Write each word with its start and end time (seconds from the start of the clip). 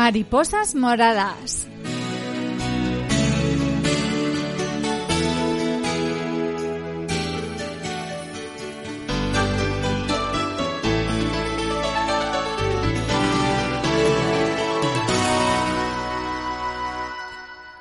Mariposas 0.00 0.74
moradas. 0.74 1.69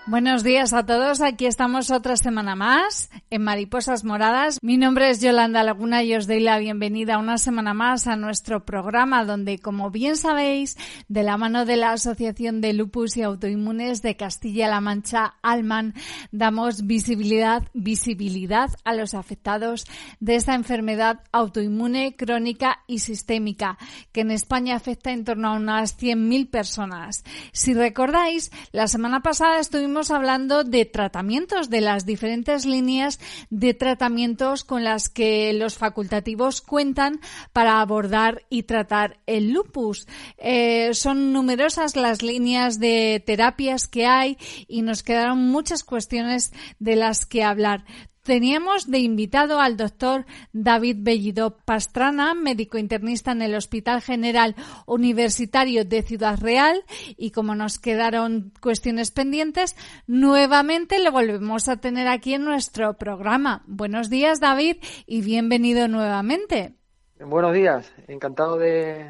Buenos 0.10 0.44
días 0.44 0.74
a 0.74 0.88
todos. 0.88 1.22
Aquí 1.22 1.46
estamos 1.46 1.92
otra 1.92 2.18
semana 2.18 2.56
más 2.56 3.12
en 3.30 3.44
Mariposas 3.44 4.04
Moradas. 4.04 4.58
Mi 4.64 4.76
nombre 4.76 5.12
es 5.12 5.22
Yolanda 5.22 5.64
Laguna 5.64 6.02
y 6.02 6.16
os 6.16 6.26
doy 6.26 6.40
la 6.40 6.58
bienvenida 6.58 7.20
una 7.20 7.38
semana 7.38 7.76
más 7.76 8.08
a 8.08 8.16
nuestro 8.16 8.66
programa 8.66 9.24
donde, 9.24 9.60
como 9.60 9.92
bien 9.92 10.18
sabéis, 10.18 10.78
de 11.10 11.22
la 11.22 11.38
mano 11.38 11.64
de 11.64 11.76
la 11.76 11.92
Asociación 11.92 12.60
de 12.60 12.74
Lupus 12.74 13.18
y 13.18 13.22
Autoinmunes 13.22 14.02
de 14.02 14.18
Castilla-La 14.18 14.82
Mancha, 14.82 15.36
Alman, 15.44 15.94
damos 16.32 16.88
visibilidad, 16.88 17.62
visibilidad 17.76 18.72
a 18.86 18.96
los 18.96 19.14
afectados 19.14 19.86
de 20.20 20.38
esta 20.38 20.56
enfermedad 20.56 21.20
autoinmune 21.32 22.16
crónica 22.16 22.80
y 22.88 22.98
sistémica 22.98 23.78
que 24.12 24.22
en 24.22 24.32
España 24.32 24.76
afecta 24.76 25.12
en 25.12 25.24
torno 25.24 25.50
a 25.50 25.58
unas 25.58 26.00
100.000 26.00 26.50
personas. 26.50 27.24
Si 27.52 27.76
recordáis, 27.76 28.50
la 28.72 28.88
semana 28.88 29.22
pasada 29.22 29.60
estuvimos 29.60 29.99
hablando 30.10 30.64
de 30.64 30.86
tratamientos, 30.86 31.70
de 31.70 31.82
las 31.82 32.06
diferentes 32.06 32.66
líneas 32.66 33.20
de 33.50 33.74
tratamientos 33.74 34.64
con 34.64 34.86
las 34.86 35.10
que 35.10 35.52
los 35.52 35.78
facultativos 35.78 36.62
cuentan 36.62 37.20
para 37.52 37.82
abordar 37.82 38.44
y 38.50 38.64
tratar 38.64 39.20
el 39.26 39.52
lupus. 39.52 40.08
Eh, 40.38 40.94
son 40.94 41.34
numerosas 41.34 41.98
las 41.98 42.24
líneas 42.24 42.80
de 42.80 43.22
terapias 43.26 43.88
que 43.88 44.06
hay 44.06 44.38
y 44.68 44.82
nos 44.82 45.04
quedaron 45.04 45.40
muchas 45.40 45.84
cuestiones 45.84 46.54
de 46.80 46.96
las 46.96 47.26
que 47.26 47.44
hablar. 47.44 47.84
Teníamos 48.30 48.86
de 48.86 49.00
invitado 49.00 49.60
al 49.60 49.76
doctor 49.76 50.24
David 50.54 50.98
Bellido 51.00 51.58
Pastrana, 51.66 52.36
médico 52.36 52.78
internista 52.78 53.32
en 53.32 53.42
el 53.42 53.56
Hospital 53.56 54.04
General 54.04 54.56
Universitario 54.86 55.84
de 55.84 56.04
Ciudad 56.04 56.40
Real, 56.40 56.84
y 57.18 57.32
como 57.32 57.56
nos 57.56 57.80
quedaron 57.80 58.54
cuestiones 58.62 59.10
pendientes, 59.10 59.76
nuevamente 60.06 61.00
le 61.00 61.10
volvemos 61.10 61.68
a 61.70 61.78
tener 61.78 62.08
aquí 62.08 62.36
en 62.36 62.46
nuestro 62.46 63.00
programa. 63.00 63.64
Buenos 63.66 64.12
días, 64.12 64.40
David, 64.40 64.78
y 65.08 65.24
bienvenido 65.24 65.88
nuevamente. 65.88 66.76
Buenos 67.20 67.52
días, 67.56 67.92
encantado 68.08 68.60
de, 68.60 69.08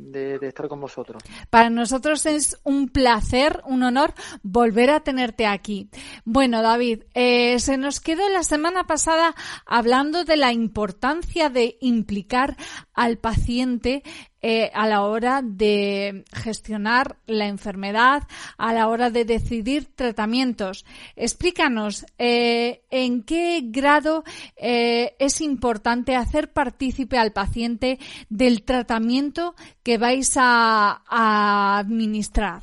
de, 0.00 0.38
estar 0.42 0.68
con 0.68 0.80
vosotros. 0.80 1.22
Para 1.50 1.70
nosotros 1.70 2.26
es 2.26 2.58
un 2.64 2.88
placer, 2.88 3.62
un 3.66 3.82
honor 3.82 4.14
volver 4.42 4.90
a 4.90 5.00
tenerte 5.00 5.46
aquí. 5.46 5.88
Bueno, 6.24 6.62
David, 6.62 7.04
eh, 7.14 7.58
se 7.60 7.76
nos 7.76 8.00
quedó 8.00 8.28
la 8.28 8.42
semana 8.42 8.84
pasada 8.84 9.34
hablando 9.66 10.24
de 10.24 10.36
la 10.36 10.52
importancia 10.52 11.50
de 11.50 11.76
implicar 11.80 12.56
al 12.94 13.18
paciente 13.18 14.02
eh, 14.42 14.70
a 14.72 14.86
la 14.86 15.02
hora 15.02 15.42
de 15.44 16.24
gestionar 16.32 17.16
la 17.26 17.46
enfermedad, 17.46 18.22
a 18.56 18.72
la 18.72 18.88
hora 18.88 19.10
de 19.10 19.24
decidir 19.26 19.94
tratamientos. 19.94 20.86
Explícanos 21.14 22.06
eh, 22.18 22.82
en 22.90 23.22
qué 23.22 23.60
grado 23.64 24.24
eh, 24.56 25.14
es 25.18 25.42
importante 25.42 26.16
hacer 26.16 26.52
partícipe 26.52 27.18
al 27.18 27.32
paciente 27.32 27.98
del 28.30 28.62
tratamiento 28.62 29.54
que 29.82 29.98
vais 29.98 30.36
a, 30.36 31.02
a 31.06 31.78
administrar. 31.78 32.62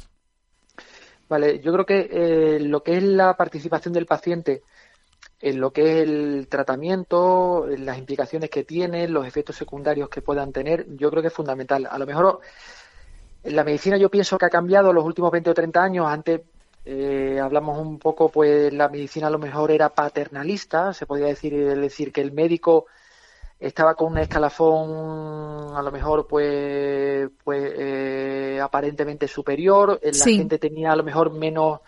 Vale, 1.29 1.59
yo 1.59 1.73
creo 1.73 1.85
que 1.85 2.57
lo 2.61 2.81
que 2.81 2.97
es 2.97 3.03
la 3.03 3.35
participación 3.35 3.94
del 3.94 4.05
paciente 4.05 4.63
en 5.39 5.59
lo 5.59 5.71
que 5.71 6.01
es 6.01 6.07
el 6.07 6.47
tratamiento, 6.49 7.67
en 7.69 7.85
las 7.85 7.97
implicaciones 7.97 8.49
que 8.49 8.63
tiene, 8.63 9.07
los 9.07 9.27
efectos 9.27 9.55
secundarios 9.55 10.09
que 10.09 10.21
puedan 10.21 10.51
tener, 10.51 10.85
yo 10.95 11.09
creo 11.09 11.21
que 11.21 11.27
es 11.27 11.33
fundamental. 11.33 11.87
A 11.89 11.97
lo 11.97 12.05
mejor 12.05 12.39
la 13.43 13.63
medicina 13.63 13.97
yo 13.97 14.09
pienso 14.09 14.37
que 14.37 14.45
ha 14.45 14.49
cambiado 14.49 14.91
los 14.91 15.05
últimos 15.05 15.31
20 15.31 15.51
o 15.51 15.53
30 15.53 15.83
años. 15.83 16.07
Antes 16.07 16.41
eh, 16.85 17.39
hablamos 17.41 17.79
un 17.79 17.99
poco, 17.99 18.29
pues 18.29 18.73
la 18.73 18.89
medicina 18.89 19.27
a 19.27 19.31
lo 19.31 19.39
mejor 19.39 19.71
era 19.71 19.89
paternalista, 19.89 20.93
se 20.93 21.05
podía 21.05 21.27
decir, 21.27 21.53
decir 21.75 22.11
que 22.11 22.21
el 22.21 22.31
médico 22.31 22.87
estaba 23.59 23.95
con 23.95 24.11
un 24.11 24.19
escalafón 24.19 25.75
a 25.75 25.81
lo 25.81 25.91
mejor 25.91 26.27
pues 26.27 27.27
pues 27.43 27.73
eh, 27.75 28.59
aparentemente 28.61 29.27
superior, 29.27 29.99
la 30.01 30.25
gente 30.25 30.59
tenía 30.59 30.91
a 30.91 30.95
lo 30.95 31.03
mejor 31.03 31.31
menos 31.31 31.79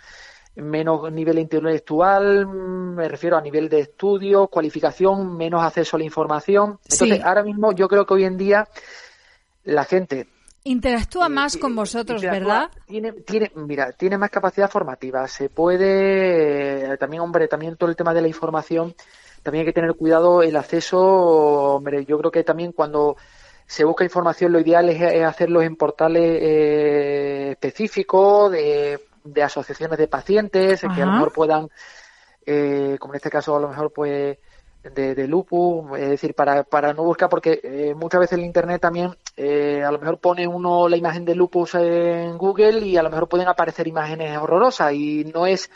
menos 0.55 1.11
nivel 1.11 1.39
intelectual, 1.39 2.45
me 2.47 3.07
refiero 3.07 3.37
a 3.37 3.41
nivel 3.41 3.69
de 3.69 3.81
estudio, 3.81 4.47
cualificación, 4.47 5.37
menos 5.37 5.63
acceso 5.63 5.95
a 5.95 5.99
la 5.99 6.05
información. 6.05 6.79
Entonces, 6.89 7.21
ahora 7.23 7.43
mismo 7.43 7.71
yo 7.71 7.87
creo 7.87 8.05
que 8.05 8.13
hoy 8.13 8.23
en 8.25 8.37
día 8.37 8.67
la 9.63 9.85
gente 9.85 10.27
interactúa 10.63 11.27
eh, 11.27 11.29
más 11.29 11.57
con 11.57 11.75
vosotros, 11.75 12.21
¿verdad? 12.21 12.69
Tiene, 12.85 13.13
tiene, 13.13 13.51
mira, 13.55 13.91
tiene 13.91 14.17
más 14.17 14.29
capacidad 14.29 14.69
formativa. 14.69 15.27
Se 15.27 15.49
puede, 15.49 16.93
eh, 16.93 16.97
también, 16.97 17.21
hombre, 17.21 17.47
también 17.47 17.75
todo 17.75 17.89
el 17.89 17.95
tema 17.95 18.13
de 18.13 18.21
la 18.21 18.27
información, 18.27 18.93
también 19.43 19.61
hay 19.61 19.67
que 19.67 19.73
tener 19.73 19.95
cuidado 19.95 20.43
el 20.43 20.55
acceso, 20.55 20.99
hombre, 20.99 22.05
yo 22.05 22.17
creo 22.19 22.31
que 22.31 22.43
también 22.43 22.71
cuando 22.71 23.15
se 23.65 23.83
busca 23.83 24.03
información, 24.03 24.51
lo 24.51 24.59
ideal 24.59 24.89
es, 24.89 25.23
hacerlo 25.23 25.61
en 25.61 25.75
portales 25.75 26.39
eh, 26.41 27.49
específicos 27.51 28.51
de 28.51 28.99
de 29.23 29.43
asociaciones 29.43 29.97
de 29.97 30.07
pacientes 30.07 30.81
que 30.81 31.01
a 31.01 31.05
lo 31.05 31.11
mejor 31.13 31.33
puedan, 31.33 31.69
eh, 32.45 32.97
como 32.99 33.13
en 33.13 33.17
este 33.17 33.29
caso 33.29 33.55
a 33.55 33.59
lo 33.59 33.69
mejor 33.69 33.91
pues 33.93 34.37
de, 34.83 35.27
lupus, 35.27 35.97
es 35.99 36.09
decir, 36.09 36.33
para, 36.33 36.63
para 36.63 36.93
no 36.93 37.03
buscar, 37.03 37.29
porque 37.29 37.59
eh, 37.63 37.93
muchas 37.95 38.21
veces 38.21 38.37
el 38.37 38.45
Internet 38.45 38.81
también 38.81 39.15
eh, 39.35 39.83
a 39.83 39.91
lo 39.91 39.99
mejor 39.99 40.19
pone 40.19 40.47
uno 40.47 40.87
la 40.87 40.95
imagen 40.95 41.25
de 41.25 41.35
lupus 41.35 41.75
en 41.75 42.37
Google 42.37 42.79
y 42.79 42.97
a 42.97 43.03
lo 43.03 43.09
mejor 43.09 43.27
pueden 43.27 43.47
aparecer 43.47 43.87
imágenes 43.87 44.37
horrorosas 44.37 44.93
y 44.93 45.25
no 45.25 45.45
es 45.45 45.69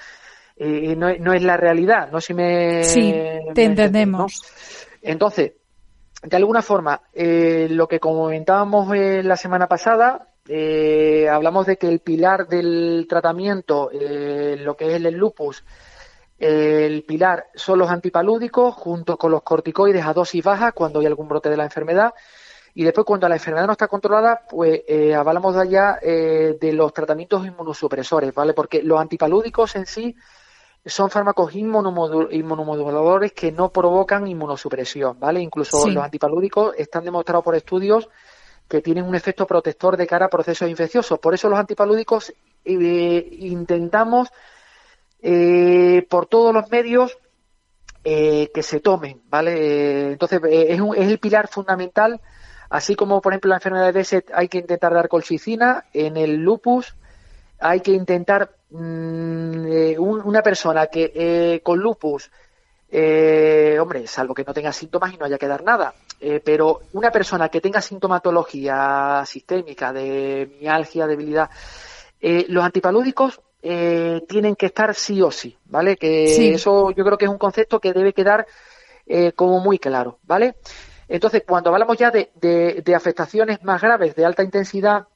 no, 0.55 1.13
no, 1.17 1.33
es 1.33 1.41
la 1.41 1.57
realidad, 1.57 2.11
no 2.11 2.21
si 2.21 2.35
me... 2.35 2.83
Sí, 2.83 3.11
te 3.55 3.63
entendemos. 3.63 4.43
Entonces, 5.01 5.53
de 6.21 6.37
alguna 6.37 6.61
forma, 6.61 7.01
lo 7.11 7.87
que 7.87 7.99
comentábamos 7.99 8.95
la 8.95 9.35
semana 9.35 9.67
pasada, 9.67 10.32
eh, 10.47 11.27
hablamos 11.29 11.65
de 11.65 11.77
que 11.77 11.87
el 11.87 11.99
pilar 11.99 12.47
del 12.47 13.05
tratamiento, 13.07 13.89
eh, 13.91 14.57
lo 14.59 14.75
que 14.75 14.87
es 14.87 15.03
el 15.03 15.15
lupus, 15.15 15.63
el 16.37 17.03
pilar 17.03 17.47
son 17.55 17.79
los 17.79 17.89
antipalúdicos 17.89 18.73
junto 18.75 19.17
con 19.17 19.31
los 19.31 19.43
corticoides 19.43 20.05
a 20.05 20.13
dosis 20.13 20.43
baja 20.43 20.73
cuando 20.73 20.99
hay 20.99 21.05
algún 21.05 21.29
brote 21.29 21.49
de 21.49 21.57
la 21.57 21.63
enfermedad. 21.63 22.13
Y 22.75 22.83
después, 22.83 23.05
cuando 23.05 23.29
la 23.29 23.35
enfermedad 23.35 23.67
no 23.67 23.73
está 23.73 23.87
controlada, 23.87 24.41
pues 24.49 24.81
eh, 24.87 25.13
hablamos 25.13 25.55
de 25.55 25.61
allá 25.61 25.99
eh, 26.01 26.57
de 26.59 26.73
los 26.73 26.91
tratamientos 26.91 27.45
inmunosupresores, 27.45 28.33
¿vale? 28.33 28.53
Porque 28.53 28.81
los 28.81 28.99
antipalúdicos 28.99 29.75
en 29.75 29.85
sí 29.85 30.15
son 30.85 31.09
fármacos 31.09 31.53
inmunomoduladores 31.55 33.31
que 33.31 33.51
no 33.51 33.71
provocan 33.71 34.27
inmunosupresión, 34.27 35.19
¿vale? 35.19 35.39
Incluso 35.39 35.87
los 35.87 36.03
antipalúdicos 36.03 36.75
están 36.77 37.05
demostrados 37.05 37.45
por 37.45 37.55
estudios 37.55 38.09
que 38.73 38.81
tienen 38.81 39.05
un 39.05 39.13
efecto 39.13 39.45
protector 39.45 39.97
de 39.97 40.07
cara 40.07 40.25
a 40.25 40.29
procesos 40.29 40.67
infecciosos. 40.67 41.19
Por 41.19 41.35
eso 41.35 41.47
los 41.47 41.59
antipalúdicos 41.59 42.33
eh, 42.65 43.27
intentamos 43.41 44.29
eh, 45.21 46.03
por 46.09 46.25
todos 46.25 46.51
los 46.55 46.71
medios 46.71 47.15
eh, 48.03 48.49
que 48.51 48.63
se 48.63 48.79
tomen, 48.79 49.21
¿vale? 49.29 50.13
entonces 50.13 50.41
es, 50.49 50.79
es, 50.79 51.07
el 51.07 51.19
pilar 51.19 51.49
fundamental, 51.49 52.19
así 52.71 52.95
como 52.95 53.21
por 53.21 53.33
ejemplo 53.33 53.49
la 53.49 53.57
enfermedad 53.57 53.85
de 53.85 53.91
Besset 53.91 54.31
hay 54.33 54.47
que 54.47 54.57
intentar 54.57 54.91
dar 54.91 55.07
colchicina, 55.07 55.85
en 55.93 56.17
el 56.17 56.37
lupus 56.37 56.95
hay 57.59 57.81
que 57.81 57.91
intentar 57.91 58.55
mm, 58.71 59.99
una 59.99 60.41
persona 60.41 60.87
que 60.87 61.61
con 61.63 61.77
lupus, 61.77 62.31
hombre, 62.89 64.07
salvo 64.07 64.33
que 64.33 64.43
no 64.43 64.53
tenga 64.53 64.73
síntomas 64.73 65.13
y 65.13 65.17
no 65.17 65.25
haya 65.25 65.37
que 65.37 65.47
dar 65.47 65.63
nada, 65.63 65.93
pero 66.43 66.81
una 66.93 67.11
persona 67.11 67.49
que 67.49 67.59
tenga 67.59 67.81
sintomatología 67.81 69.23
sistémica 69.25 69.91
de 69.91 70.57
mialgia, 70.61 71.07
debilidad, 71.07 71.49
los 72.21 72.63
antipalúdicos 72.63 73.41
tienen 73.61 74.55
que 74.55 74.67
estar 74.67 74.93
sí 74.95 75.21
o 75.21 75.31
sí, 75.31 75.57
¿vale? 75.65 75.97
Que 75.97 76.53
eso 76.53 76.91
yo 76.91 77.03
creo 77.03 77.17
que 77.17 77.25
es 77.25 77.31
un 77.31 77.37
concepto 77.37 77.79
que 77.79 77.93
debe 77.93 78.13
quedar 78.13 78.45
como 79.35 79.59
muy 79.59 79.79
claro, 79.79 80.19
¿vale? 80.23 80.55
Entonces, 81.07 81.43
cuando 81.45 81.71
hablamos 81.71 81.97
ya 81.97 82.11
de, 82.11 82.31
de 82.85 82.95
afectaciones 82.95 83.63
más 83.63 83.81
graves 83.81 84.15
de 84.15 84.25
alta 84.25 84.43
intensidad, 84.43 85.07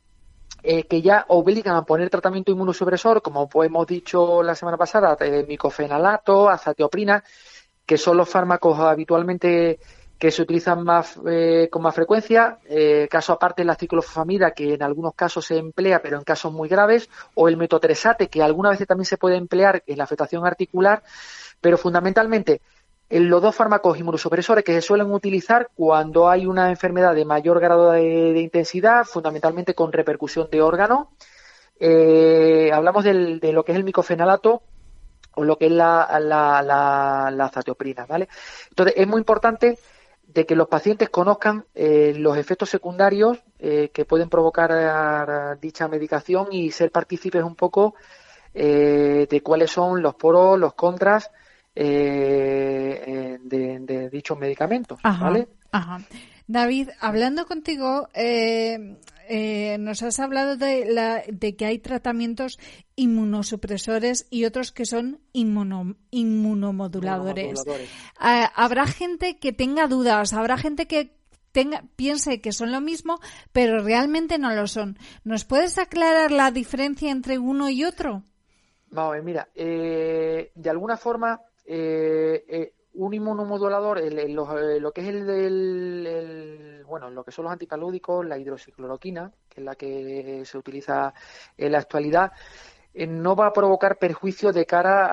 eh, 0.64 0.84
que 0.84 1.02
ya 1.02 1.24
obligan 1.30 1.76
a 1.76 1.86
poner 1.86 2.10
tratamiento 2.10 2.52
inmunosupresor, 2.52 3.22
como 3.22 3.48
pues 3.48 3.68
hemos 3.70 3.86
dicho 3.86 4.42
la 4.42 4.56
semana 4.56 4.76
pasada, 4.76 5.16
eh, 5.20 5.46
micofenalato, 5.48 6.50
azatioprina, 6.50 7.24
que 7.86 7.98
son 7.98 8.18
los 8.18 8.28
fármacos 8.28 8.78
habitualmente 8.80 9.80
que 10.18 10.32
se 10.32 10.42
utilizan 10.42 10.84
más 10.84 11.20
eh, 11.28 11.70
con 11.72 11.84
más 11.84 11.94
frecuencia, 11.94 12.58
caso 13.10 13.34
aparte 13.34 13.64
la 13.64 13.76
ciclofamida, 13.76 14.52
que 14.52 14.74
en 14.74 14.84
algunos 14.84 15.14
casos 15.14 15.46
se 15.46 15.58
emplea, 15.58 16.02
pero 16.02 16.18
en 16.18 16.24
casos 16.24 16.52
muy 16.52 16.68
graves, 16.68 17.10
o 17.36 17.48
el 17.48 17.58
metotresate, 17.58 18.28
que 18.28 18.42
algunas 18.42 18.72
veces 18.72 18.88
también 18.88 19.06
se 19.06 19.18
puede 19.18 19.36
emplear 19.36 19.84
en 19.86 19.98
la 19.98 20.06
afectación 20.06 20.46
articular, 20.46 21.04
pero 21.62 21.78
fundamentalmente 21.78 22.62
en 23.10 23.30
los 23.30 23.42
dos 23.42 23.56
fármacos 23.56 23.98
inmunosupresores 23.98 24.64
que 24.64 24.74
se 24.74 24.82
suelen 24.82 25.12
utilizar 25.12 25.70
cuando 25.76 26.30
hay 26.30 26.46
una 26.46 26.70
enfermedad 26.70 27.16
de 27.16 27.26
mayor 27.26 27.60
grado 27.60 27.92
de, 27.92 28.40
intensidad, 28.40 29.06
fundamentalmente 29.06 29.74
con 29.74 29.94
repercusión 29.94 30.50
de 30.52 30.62
órgano. 30.62 31.12
Eh, 31.80 32.70
hablamos 32.74 33.04
de 33.04 33.52
lo 33.54 33.64
que 33.64 33.72
es 33.72 33.78
el 33.78 33.84
micofenalato 33.84 34.62
o 35.36 35.44
lo 35.44 35.58
que 35.58 35.68
es 35.68 35.72
la, 35.72 36.20
la, 36.20 37.32
la, 37.32 37.50
zatioprina, 37.50 38.06
¿vale? 38.08 38.28
Entonces, 38.70 38.96
es 38.98 39.08
muy 39.08 39.20
importante 39.20 39.78
de 40.38 40.46
que 40.46 40.56
los 40.56 40.68
pacientes 40.68 41.10
conozcan 41.10 41.66
eh, 41.74 42.14
los 42.16 42.38
efectos 42.38 42.70
secundarios 42.70 43.40
eh, 43.58 43.90
que 43.92 44.06
pueden 44.06 44.30
provocar 44.30 45.60
dicha 45.60 45.88
medicación 45.88 46.50
y 46.52 46.70
ser 46.70 46.92
partícipes 46.92 47.44
un 47.44 47.56
poco 47.56 47.96
de 48.54 49.42
cuáles 49.44 49.72
son 49.72 50.02
los 50.04 50.14
poros, 50.14 50.60
los 50.60 50.76
contras 50.76 51.32
eh, 51.74 53.40
de, 53.42 54.10
dichos 54.12 54.38
medicamentos. 54.38 55.00
¿vale? 55.02 55.48
David, 56.48 56.90
hablando 57.00 57.46
contigo, 57.46 58.10
eh, 58.14 58.98
eh, 59.28 59.78
nos 59.80 60.02
has 60.02 60.20
hablado 60.20 60.56
de, 60.56 60.86
la, 60.86 61.22
de 61.28 61.58
que 61.58 61.66
hay 61.66 61.80
tratamientos 61.80 62.58
inmunosupresores 62.96 64.28
y 64.30 64.46
otros 64.46 64.72
que 64.72 64.86
son 64.86 65.20
inmunomoduladores. 65.34 67.62
Ah, 68.18 68.50
habrá 68.56 68.88
gente 68.88 69.38
que 69.38 69.52
tenga 69.52 69.88
dudas, 69.88 70.32
habrá 70.32 70.58
gente 70.58 70.88
que 70.88 71.18
tenga, 71.52 71.84
piense 71.98 72.40
que 72.40 72.54
son 72.54 72.72
lo 72.72 72.80
mismo, 72.80 73.20
pero 73.52 73.84
realmente 73.84 74.38
no 74.38 74.56
lo 74.56 74.68
son. 74.68 74.98
¿Nos 75.26 75.44
puedes 75.44 75.78
aclarar 75.78 76.32
la 76.32 76.52
diferencia 76.52 77.12
entre 77.12 77.38
uno 77.38 77.70
y 77.70 77.84
otro? 77.84 78.24
Vamos, 78.90 79.22
mira, 79.22 79.50
de 79.54 80.70
alguna 80.70 80.96
forma 80.96 81.42
eh, 81.70 82.46
eh, 82.48 82.74
un 82.98 83.14
inmunomodulador, 83.14 84.00
eh, 84.00 84.28
lo 84.28 84.92
que 84.92 85.02
es 85.02 85.08
el, 85.08 86.84
bueno, 86.88 87.10
lo 87.10 87.24
que 87.24 87.32
son 87.32 87.46
los 87.46 87.52
antipalúdicos, 87.52 88.26
la 88.26 88.38
hidroxicloroquina, 88.38 89.32
que 89.48 89.62
es 89.62 89.66
la 89.66 89.76
que 89.76 90.44
se 90.46 90.58
utiliza 90.58 91.14
en 91.58 91.72
la 91.72 91.78
actualidad, 91.80 92.32
no 92.96 93.36
va 93.36 93.48
a 93.48 93.54
provocar 93.54 93.98
perjuicio 94.00 94.52
de 94.52 94.66
cara 94.66 95.10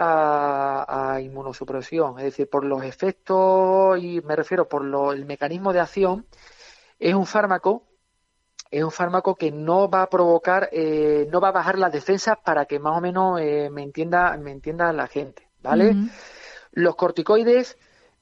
a, 0.89 1.21
inmunosupresión, 1.21 2.19
es 2.19 2.25
decir, 2.25 2.49
por 2.49 2.65
los 2.65 2.83
efectos 2.83 4.03
y 4.03 4.23
me 4.23 4.35
refiero 4.35 4.67
por 4.67 4.83
el 5.15 5.27
mecanismo 5.27 5.75
de 5.75 5.81
acción, 5.81 6.27
es 6.99 7.15
un 7.15 7.27
fármaco 7.27 7.83
es 8.71 8.83
un 8.83 8.91
fármaco 8.91 9.37
que 9.37 9.53
no 9.53 9.89
va 9.89 10.03
a 10.03 10.11
provocar, 10.11 10.69
no 11.31 11.41
va 11.41 11.49
a 11.49 11.53
bajar 11.53 11.79
las 11.79 11.93
defensas 11.93 12.39
para 12.45 12.65
que 12.65 12.81
más 12.81 12.99
o 12.99 13.01
menos 13.01 13.39
me 13.71 13.83
entienda, 13.83 14.37
me 14.37 14.51
entienda 14.51 14.93
la 14.93 15.07
gente, 15.07 15.49
¿vale? 15.63 15.95
Los 16.75 16.95
corticoides 16.95 17.77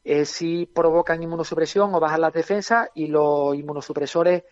eh, 0.04 0.24
sí 0.24 0.66
provocan 0.72 1.22
inmunosupresión 1.22 1.94
o 1.94 2.00
bajan 2.00 2.22
las 2.22 2.32
defensas 2.32 2.88
y 2.94 3.08
los 3.08 3.54
inmunosupresores 3.54 4.44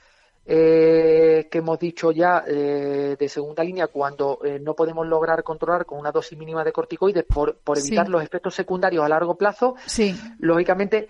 eh, 0.46 1.48
que 1.50 1.58
hemos 1.58 1.78
dicho 1.78 2.10
ya 2.10 2.42
eh, 2.46 3.14
de 3.18 3.28
segunda 3.28 3.62
línea, 3.62 3.88
cuando 3.88 4.40
eh, 4.42 4.58
no 4.58 4.74
podemos 4.74 5.06
lograr 5.06 5.44
controlar 5.44 5.84
con 5.84 5.98
una 5.98 6.10
dosis 6.10 6.36
mínima 6.38 6.64
de 6.64 6.72
corticoides 6.72 7.24
por, 7.24 7.58
por 7.58 7.78
evitar 7.78 8.08
los 8.08 8.22
efectos 8.22 8.54
secundarios 8.54 9.04
a 9.04 9.08
largo 9.08 9.36
plazo, 9.36 9.76
lógicamente 10.38 11.08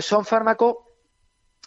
son 0.00 0.24
fármacos 0.24 0.76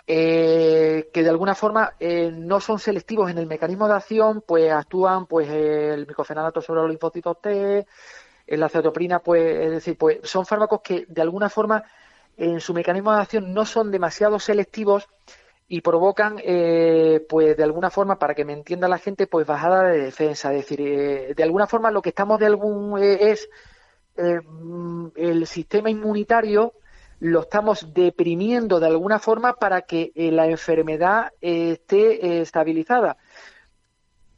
que 0.06 1.12
de 1.14 1.30
alguna 1.30 1.54
forma 1.54 1.94
no 2.00 2.60
son 2.62 2.80
selectivos 2.80 3.30
en 3.30 3.38
el 3.38 3.46
mecanismo 3.46 3.88
de 3.88 3.94
acción, 3.94 4.44
pues 4.46 4.72
actúan 4.72 5.28
pues 5.28 5.50
el 5.50 6.08
micofenalato 6.08 6.62
sobre 6.62 6.82
los 6.82 6.90
linfocitos 6.90 7.42
T, 7.42 7.86
la 8.48 8.70
cetoprina, 8.70 9.20
pues, 9.20 9.66
es 9.66 9.72
decir, 9.72 9.98
pues 9.98 10.20
son 10.24 10.46
fármacos 10.46 10.82
que 10.82 11.06
de 11.08 11.22
alguna 11.22 11.50
forma 11.50 11.84
en 12.38 12.62
su 12.62 12.74
mecanismo 12.74 13.14
de 13.14 13.22
acción 13.22 13.54
no 13.54 13.66
son 13.66 13.92
demasiado 13.92 14.40
selectivos 14.40 15.08
y 15.68 15.82
provocan, 15.82 16.38
eh, 16.44 17.26
pues 17.28 17.58
de 17.58 17.64
alguna 17.64 17.90
forma, 17.90 18.18
para 18.18 18.34
que 18.36 18.46
me 18.46 18.54
entienda 18.54 18.88
la 18.88 19.00
gente, 19.00 19.28
pues 19.28 19.46
bajada 19.46 19.84
de 19.90 20.02
defensa. 20.02 20.54
Es 20.54 20.62
decir, 20.62 20.80
eh, 20.82 21.34
de 21.36 21.44
alguna 21.44 21.68
forma 21.68 21.92
lo 21.92 22.02
que 22.02 22.10
estamos 22.10 22.40
de 22.40 22.46
algún 22.46 22.98
eh, 23.02 23.32
es 23.32 23.50
el 24.16 25.46
sistema 25.46 25.92
inmunitario 25.92 26.74
lo 27.20 27.42
estamos 27.42 27.94
deprimiendo 27.94 28.80
de 28.80 28.88
alguna 28.88 29.20
forma 29.20 29.54
para 29.54 29.84
que 29.84 30.12
la 30.16 30.48
enfermedad 30.48 31.34
esté 31.40 32.42
estabilizada. 32.42 33.18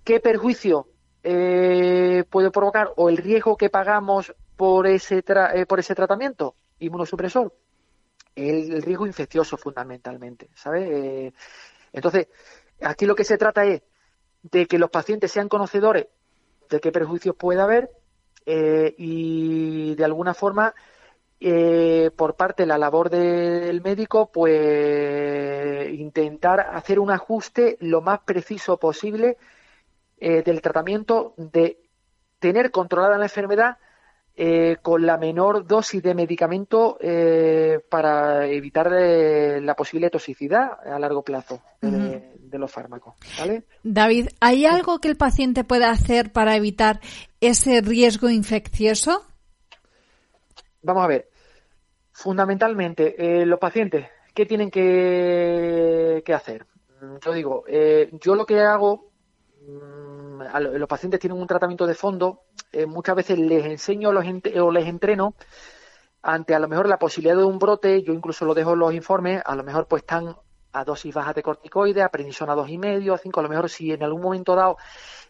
¿Qué 0.03 0.19
perjuicio? 0.19 0.87
Eh, 1.21 2.23
puede 2.29 2.49
provocar 2.49 2.93
o 2.95 3.09
el 3.09 3.17
riesgo 3.17 3.57
que 3.57 3.69
pagamos 3.69 4.33
por 4.55 4.87
ese, 4.87 5.23
eh, 5.53 5.65
por 5.65 5.79
ese 5.79 5.93
tratamiento 5.93 6.55
inmunosupresor, 6.79 7.53
el, 8.35 8.81
riesgo 8.81 9.05
infeccioso 9.05 9.57
fundamentalmente, 9.57 10.49
¿sabes? 10.55 10.89
Eh, 10.89 11.33
entonces, 11.91 12.27
aquí 12.81 13.05
lo 13.05 13.15
que 13.15 13.25
se 13.25 13.37
trata 13.37 13.65
es 13.65 13.81
de 14.43 14.65
que 14.65 14.79
los 14.79 14.89
pacientes 14.89 15.31
sean 15.31 15.49
conocedores 15.49 16.07
de 16.69 16.79
qué 16.79 16.91
perjuicios 16.91 17.35
puede 17.35 17.59
haber 17.61 17.89
y 18.45 19.93
de 19.95 20.05
alguna 20.05 20.33
forma 20.33 20.73
por 22.15 22.35
parte 22.35 22.63
de 22.63 22.67
la 22.67 22.77
labor 22.77 23.09
del 23.09 23.81
médico, 23.81 24.31
pues 24.31 25.89
intentar 25.93 26.61
hacer 26.61 26.99
un 26.99 27.11
ajuste 27.11 27.77
lo 27.79 28.01
más 28.01 28.21
preciso 28.21 28.77
posible 28.77 29.37
eh, 30.21 30.43
del 30.43 30.61
tratamiento 30.61 31.33
de 31.37 31.79
tener 32.39 32.71
controlada 32.71 33.17
la 33.17 33.25
enfermedad 33.25 33.77
eh, 34.35 34.75
con 34.81 35.05
la 35.05 35.17
menor 35.17 35.65
dosis 35.65 36.03
de 36.03 36.13
medicamento 36.13 36.97
eh, 36.99 37.79
para 37.89 38.45
evitar 38.47 38.91
la 38.91 39.75
posible 39.75 40.09
toxicidad 40.09 40.71
a 40.85 40.99
largo 40.99 41.23
plazo 41.23 41.61
de, 41.79 42.57
los 42.57 42.69
fármacos. 42.69 43.15
David, 43.83 44.27
¿hay 44.41 44.65
algo 44.65 44.99
que 44.99 45.07
el 45.07 45.15
paciente 45.15 45.63
pueda 45.63 45.89
hacer 45.89 46.33
para 46.33 46.57
evitar 46.57 46.99
ese 47.39 47.79
riesgo 47.79 48.29
infeccioso? 48.29 49.25
Vamos 50.81 51.03
a 51.03 51.07
ver. 51.07 51.29
Fundamentalmente, 52.11 53.45
los 53.45 53.59
pacientes, 53.59 54.07
¿qué 54.33 54.45
tienen 54.45 54.69
que, 54.69 56.23
que 56.25 56.33
hacer? 56.33 56.65
Yo 57.23 57.31
digo, 57.31 57.63
yo 58.19 58.35
lo 58.35 58.45
que 58.45 58.59
hago 58.59 59.08
Mm, 59.69 60.41
los 60.77 60.87
pacientes 60.87 61.19
tienen 61.19 61.39
un 61.39 61.47
tratamiento 61.47 61.85
de 61.85 61.95
fondo, 61.95 62.43
eh, 62.71 62.85
muchas 62.85 63.15
veces 63.15 63.39
les 63.39 63.65
enseño 63.65 64.11
los 64.11 64.25
o 64.61 64.71
les 64.71 64.87
entreno 64.87 65.35
ante 66.21 66.53
a 66.53 66.59
lo 66.59 66.67
mejor 66.67 66.87
la 66.87 66.99
posibilidad 66.99 67.37
de 67.37 67.43
un 67.43 67.59
brote, 67.59 68.03
yo 68.03 68.13
incluso 68.13 68.45
lo 68.45 68.53
dejo 68.53 68.73
en 68.73 68.79
los 68.79 68.93
informes, 68.93 69.41
a 69.45 69.55
lo 69.55 69.63
mejor 69.63 69.87
pues 69.87 70.03
están 70.03 70.35
a 70.71 70.83
dosis 70.83 71.13
bajas 71.13 71.35
de 71.35 71.43
corticoides, 71.43 72.03
a 72.03 72.55
dos 72.55 72.69
y 72.69 72.77
medio, 72.77 73.13
a 73.13 73.17
cinco, 73.17 73.39
a 73.39 73.43
lo 73.43 73.49
mejor 73.49 73.69
si 73.69 73.91
en 73.91 74.03
algún 74.03 74.21
momento 74.21 74.55
dado 74.55 74.77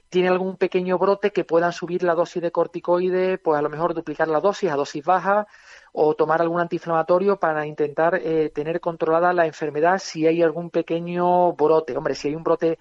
tiene 0.10 0.28
algún 0.28 0.58
pequeño 0.58 0.98
brote 0.98 1.32
que 1.32 1.44
puedan 1.46 1.72
subir 1.72 2.02
la 2.04 2.16
dosis 2.16 2.42
de 2.42 2.52
corticoides, 2.52 3.40
pues 3.40 3.60
a 3.60 3.62
lo 3.62 3.70
mejor 3.70 3.94
duplicar 3.94 4.28
la 4.28 4.42
dosis 4.42 4.72
a 4.72 4.76
dosis 4.76 5.06
baja 5.06 5.48
o 5.94 6.16
tomar 6.16 6.42
algún 6.42 6.60
antiinflamatorio 6.60 7.40
para 7.40 7.66
intentar 7.68 8.16
eh, 8.16 8.50
tener 8.50 8.80
controlada 8.82 9.34
la 9.34 9.46
enfermedad 9.46 10.00
si 10.00 10.26
hay 10.26 10.42
algún 10.42 10.72
pequeño 10.72 11.54
brote. 11.54 11.96
Hombre, 11.96 12.16
si 12.16 12.30
hay 12.30 12.36
un 12.36 12.44
brote 12.44 12.80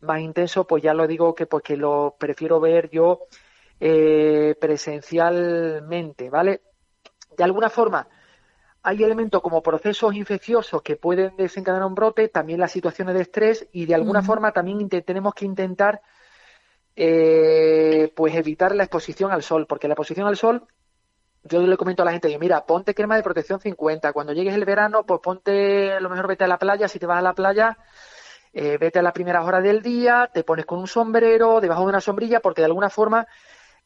más 0.00 0.20
intenso, 0.20 0.66
pues 0.66 0.82
ya 0.82 0.94
lo 0.94 1.06
digo 1.06 1.34
que 1.34 1.46
pues 1.46 1.62
que 1.62 1.76
lo 1.76 2.16
prefiero 2.18 2.60
ver 2.60 2.90
yo 2.90 3.26
eh, 3.80 4.54
presencialmente, 4.60 6.30
¿vale? 6.30 6.62
De 7.36 7.44
alguna 7.44 7.70
forma, 7.70 8.08
hay 8.82 9.02
elementos 9.02 9.42
como 9.42 9.62
procesos 9.62 10.14
infecciosos 10.14 10.82
que 10.82 10.96
pueden 10.96 11.36
desencadenar 11.36 11.86
un 11.86 11.94
brote, 11.94 12.28
también 12.28 12.60
las 12.60 12.72
situaciones 12.72 13.14
de 13.14 13.22
estrés 13.22 13.68
y 13.72 13.86
de 13.86 13.94
alguna 13.94 14.22
forma 14.22 14.52
también 14.52 14.88
tenemos 14.88 15.34
que 15.34 15.44
intentar 15.44 16.00
eh, 16.96 18.12
pues 18.16 18.34
evitar 18.34 18.74
la 18.74 18.84
exposición 18.84 19.30
al 19.30 19.42
sol, 19.42 19.66
porque 19.68 19.88
la 19.88 19.94
exposición 19.94 20.26
al 20.26 20.36
sol, 20.36 20.66
yo 21.44 21.60
le 21.60 21.76
comento 21.76 22.02
a 22.02 22.04
la 22.04 22.12
gente, 22.12 22.36
mira, 22.38 22.66
ponte 22.66 22.94
crema 22.94 23.16
de 23.16 23.22
protección 23.22 23.60
50, 23.60 24.12
cuando 24.12 24.32
llegues 24.32 24.54
el 24.54 24.64
verano, 24.64 25.04
pues 25.04 25.20
ponte, 25.20 25.92
a 25.92 26.00
lo 26.00 26.10
mejor 26.10 26.26
vete 26.26 26.44
a 26.44 26.48
la 26.48 26.58
playa, 26.58 26.88
si 26.88 26.98
te 26.98 27.06
vas 27.06 27.18
a 27.18 27.22
la 27.22 27.34
playa, 27.34 27.78
eh, 28.58 28.78
vete 28.78 28.98
a 28.98 29.02
las 29.02 29.12
primeras 29.12 29.46
horas 29.46 29.62
del 29.62 29.82
día, 29.82 30.30
te 30.32 30.44
pones 30.44 30.66
con 30.66 30.78
un 30.78 30.86
sombrero, 30.86 31.60
debajo 31.60 31.82
de 31.82 31.88
una 31.88 32.00
sombrilla, 32.00 32.40
porque 32.40 32.62
de 32.62 32.66
alguna 32.66 32.90
forma 32.90 33.26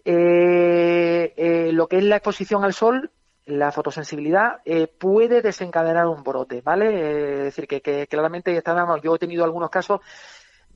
eh, 0.05 1.71
lo 1.73 1.87
que 1.89 1.99
es 1.99 2.05
la 2.05 2.17
exposición 2.17 2.65
al 2.65 2.73
sol 2.73 3.11
la 3.47 3.73
fotosensibilidad 3.73 4.61
eh, 4.65 4.87
puede 4.87 5.43
desencadenar 5.43 6.07
un 6.07 6.23
brote, 6.23 6.61
¿vale? 6.61 6.87
Eh, 6.87 7.39
es 7.39 7.57
decir, 7.57 7.67
que, 7.67 8.07
claramente 8.09 8.57
está, 8.57 9.01
yo 9.03 9.15
he 9.15 9.19
tenido 9.19 9.45
algunos 9.45 9.71
casos 9.71 10.01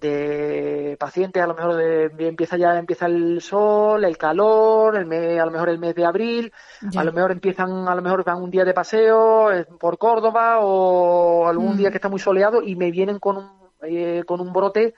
de 0.01 0.95
pacientes, 1.01 1.43
a 1.43 1.47
lo 1.47 1.55
mejor 1.55 1.81
empieza 2.19 2.59
ya 2.59 2.79
empieza 2.79 3.07
el 3.07 3.41
sol, 3.41 4.05
el 4.05 4.19
calor, 4.19 4.95
el 4.97 5.07
mes, 5.07 5.41
a 5.41 5.47
lo 5.47 5.51
mejor 5.51 5.71
el 5.71 5.79
mes 5.79 5.95
de 5.95 6.05
abril, 6.05 6.53
a 6.95 7.03
lo 7.03 7.13
mejor 7.15 7.33
empiezan, 7.33 7.89
a 7.89 7.95
lo 7.95 8.03
mejor 8.03 8.23
van 8.23 8.43
un 8.43 8.51
día 8.51 8.65
de 8.65 8.75
paseo 8.75 9.51
eh, 9.51 9.65
por 9.65 9.97
Córdoba 9.97 10.59
o 10.61 11.47
algún 11.49 11.79
día 11.79 11.89
mm. 11.89 11.93
que 11.93 11.97
está 11.97 12.11
muy 12.11 12.21
soleado 12.21 12.63
y 12.63 12.77
me 12.77 12.91
vienen 12.91 13.19
con 13.19 13.39
un, 13.39 13.66
con 14.27 14.41
un 14.41 14.53
brote, 14.53 14.95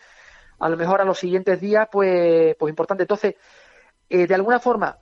a 0.58 0.68
lo 0.68 0.76
mejor 0.76 1.00
a 1.00 1.04
los 1.04 1.18
siguientes 1.18 1.60
días, 1.60 1.88
pues, 1.90 2.56
pues 2.56 2.70
importante. 2.70 3.04
Entonces, 3.04 3.34
de 4.08 4.34
alguna 4.34 4.58
forma, 4.58 4.98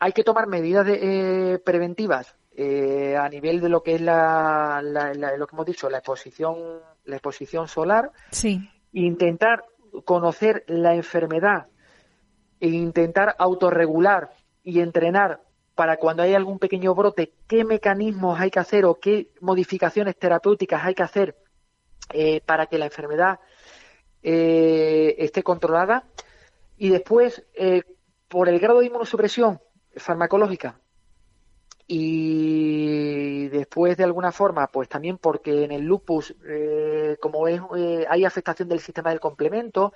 hay 0.00 0.12
que 0.12 0.24
tomar 0.24 0.48
medidas 0.48 0.86
eh, 0.88 1.60
preventivas 1.62 2.34
eh, 2.56 3.16
a 3.16 3.28
nivel 3.28 3.60
de 3.60 3.68
lo 3.68 3.82
que 3.82 3.96
es 3.96 4.00
la, 4.00 4.80
lo 4.82 5.46
que 5.46 5.54
hemos 5.54 5.66
dicho, 5.66 5.90
la 5.90 5.98
exposición, 5.98 6.56
la 7.04 7.16
exposición 7.16 7.68
solar. 7.68 8.10
Sí. 8.30 8.68
Intentar 8.92 9.64
conocer 10.04 10.64
la 10.66 10.94
enfermedad 10.94 11.66
e 12.58 12.68
intentar 12.68 13.36
autorregular 13.38 14.30
y 14.64 14.80
entrenar 14.80 15.42
para 15.74 15.98
cuando 15.98 16.22
hay 16.22 16.34
algún 16.34 16.58
pequeño 16.58 16.94
brote, 16.94 17.32
qué 17.46 17.64
mecanismos 17.64 18.40
hay 18.40 18.50
que 18.50 18.58
hacer 18.58 18.84
o 18.86 18.98
qué 18.98 19.28
modificaciones 19.40 20.16
terapéuticas 20.16 20.84
hay 20.84 20.94
que 20.94 21.02
hacer 21.02 21.36
eh, 22.12 22.40
para 22.44 22.66
que 22.66 22.78
la 22.78 22.86
enfermedad 22.86 23.40
esté 24.22 25.42
controlada. 25.42 26.04
Y 26.76 26.90
después, 26.90 27.42
por 28.28 28.48
el 28.48 28.60
grado 28.60 28.80
de 28.80 28.86
inmunosupresión 28.86 29.60
farmacológica 29.96 30.78
y 31.92 33.48
después 33.48 33.96
de 33.96 34.04
alguna 34.04 34.30
forma 34.30 34.68
pues 34.68 34.88
también 34.88 35.18
porque 35.18 35.64
en 35.64 35.72
el 35.72 35.82
lupus 35.82 36.36
eh, 36.48 37.16
como 37.20 37.48
es 37.48 37.60
eh, 37.76 38.06
hay 38.08 38.24
afectación 38.24 38.68
del 38.68 38.78
sistema 38.78 39.10
del 39.10 39.18
complemento 39.18 39.92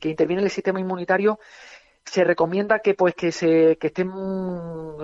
que 0.00 0.08
interviene 0.08 0.40
en 0.40 0.46
el 0.46 0.50
sistema 0.50 0.80
inmunitario 0.80 1.38
se 2.02 2.24
recomienda 2.24 2.78
que 2.78 2.94
pues 2.94 3.14
que 3.14 3.30
se 3.30 3.76
que 3.76 3.88
estén 3.88 4.10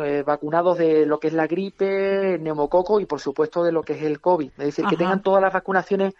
eh, 0.02 0.22
vacunados 0.24 0.78
de 0.78 1.04
lo 1.04 1.20
que 1.20 1.28
es 1.28 1.34
la 1.34 1.46
gripe 1.46 2.38
neumococo 2.38 3.00
y 3.00 3.04
por 3.04 3.20
supuesto 3.20 3.62
de 3.62 3.72
lo 3.72 3.82
que 3.82 3.92
es 3.92 4.02
el 4.02 4.18
covid 4.22 4.52
es 4.52 4.64
decir 4.64 4.86
que 4.86 4.96
tengan 4.96 5.22
todas 5.22 5.42
las 5.42 5.52
vacunaciones 5.52 6.14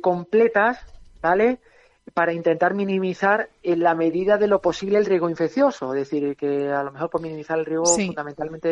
completas 0.00 0.78
vale 1.20 1.60
para 2.14 2.32
intentar 2.32 2.74
minimizar 2.74 3.48
en 3.62 3.80
la 3.80 3.94
medida 3.94 4.36
de 4.36 4.48
lo 4.48 4.60
posible 4.60 4.98
el 4.98 5.06
riesgo 5.06 5.30
infeccioso, 5.30 5.94
es 5.94 6.00
decir, 6.00 6.36
que 6.36 6.70
a 6.70 6.82
lo 6.82 6.92
mejor 6.92 7.08
por 7.08 7.22
minimizar 7.22 7.58
el 7.58 7.64
riesgo 7.64 7.86
fundamentalmente 7.86 8.68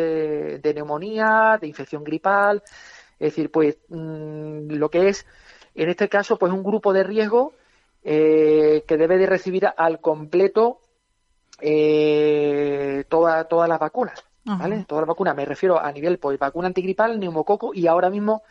de, 0.59 0.73
neumonía, 0.73 1.57
de 1.59 1.67
infección 1.67 2.03
gripal, 2.03 2.61
es 3.19 3.33
decir, 3.33 3.49
pues 3.49 3.77
mm, 3.89 4.71
lo 4.71 4.89
que 4.89 5.07
es, 5.07 5.25
en 5.73 5.89
este 5.89 6.09
caso, 6.09 6.37
pues 6.37 6.51
un 6.51 6.63
grupo 6.63 6.93
de 6.93 7.03
riesgo 7.03 7.53
eh, 8.03 8.83
que 8.85 8.97
debe 8.97 9.17
de 9.17 9.25
recibir 9.25 9.67
al 9.75 10.01
completo 10.01 10.79
eh, 11.61 13.05
todas 13.07 13.69
las 13.69 13.79
vacunas, 13.79 14.23
¿vale? 14.43 14.85
Todas 14.87 15.03
las 15.03 15.07
vacunas, 15.07 15.35
me 15.35 15.45
refiero 15.45 15.79
a 15.79 15.91
nivel 15.91 16.19
pues 16.19 16.37
vacuna 16.37 16.67
antigripal, 16.67 17.19
neumococo 17.19 17.73
y 17.73 17.87
ahora 17.87 18.09
mismo 18.09 18.43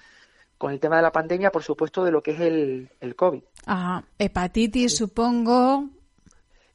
con 0.60 0.72
el 0.72 0.78
tema 0.78 0.96
de 0.96 1.02
la 1.02 1.10
pandemia, 1.10 1.50
por 1.50 1.62
supuesto, 1.62 2.04
de 2.04 2.10
lo 2.12 2.22
que 2.22 2.32
es 2.32 2.40
el, 2.40 2.90
el 3.00 3.16
COVID. 3.16 3.42
Ajá. 3.64 4.04
Hepatitis, 4.18 4.94
supongo. 4.94 5.88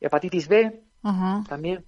Hepatitis 0.02 0.48
B, 0.48 0.82
también. 1.48 1.86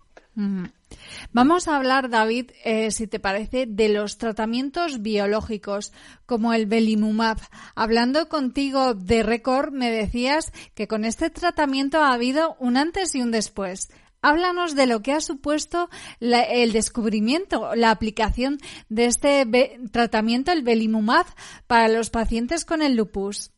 Vamos 1.32 1.68
a 1.68 1.76
hablar, 1.76 2.12
David, 2.12 2.52
eh, 2.64 2.92
si 2.92 3.08
te 3.08 3.20
parece, 3.20 3.66
de 3.66 3.90
los 3.90 4.20
tratamientos 4.20 5.02
biológicos 5.02 5.92
como 6.28 6.54
el 6.54 6.68
belimumab. 6.68 7.40
Hablando 7.74 8.30
contigo 8.30 8.94
de 8.94 9.24
récord, 9.24 9.74
me 9.74 9.90
decías 9.90 10.54
que 10.76 10.88
con 10.88 11.04
este 11.04 11.32
tratamiento 11.32 12.04
ha 12.04 12.14
habido 12.14 12.58
un 12.60 12.78
antes 12.78 13.16
y 13.16 13.24
un 13.24 13.32
después. 13.32 13.90
Háblanos 14.22 14.76
de 14.76 14.88
lo 14.88 15.02
que 15.02 15.14
ha 15.14 15.22
supuesto 15.22 15.90
el 16.20 16.74
descubrimiento, 16.74 17.76
la 17.76 17.92
aplicación 17.92 18.58
de 18.90 19.06
este 19.06 19.46
tratamiento, 19.92 20.52
el 20.52 20.64
belimumab, 20.64 21.26
para 21.68 21.88
los 21.88 22.10
pacientes 22.10 22.66
con 22.66 22.82
el 22.82 22.96
lupus. 22.96 23.52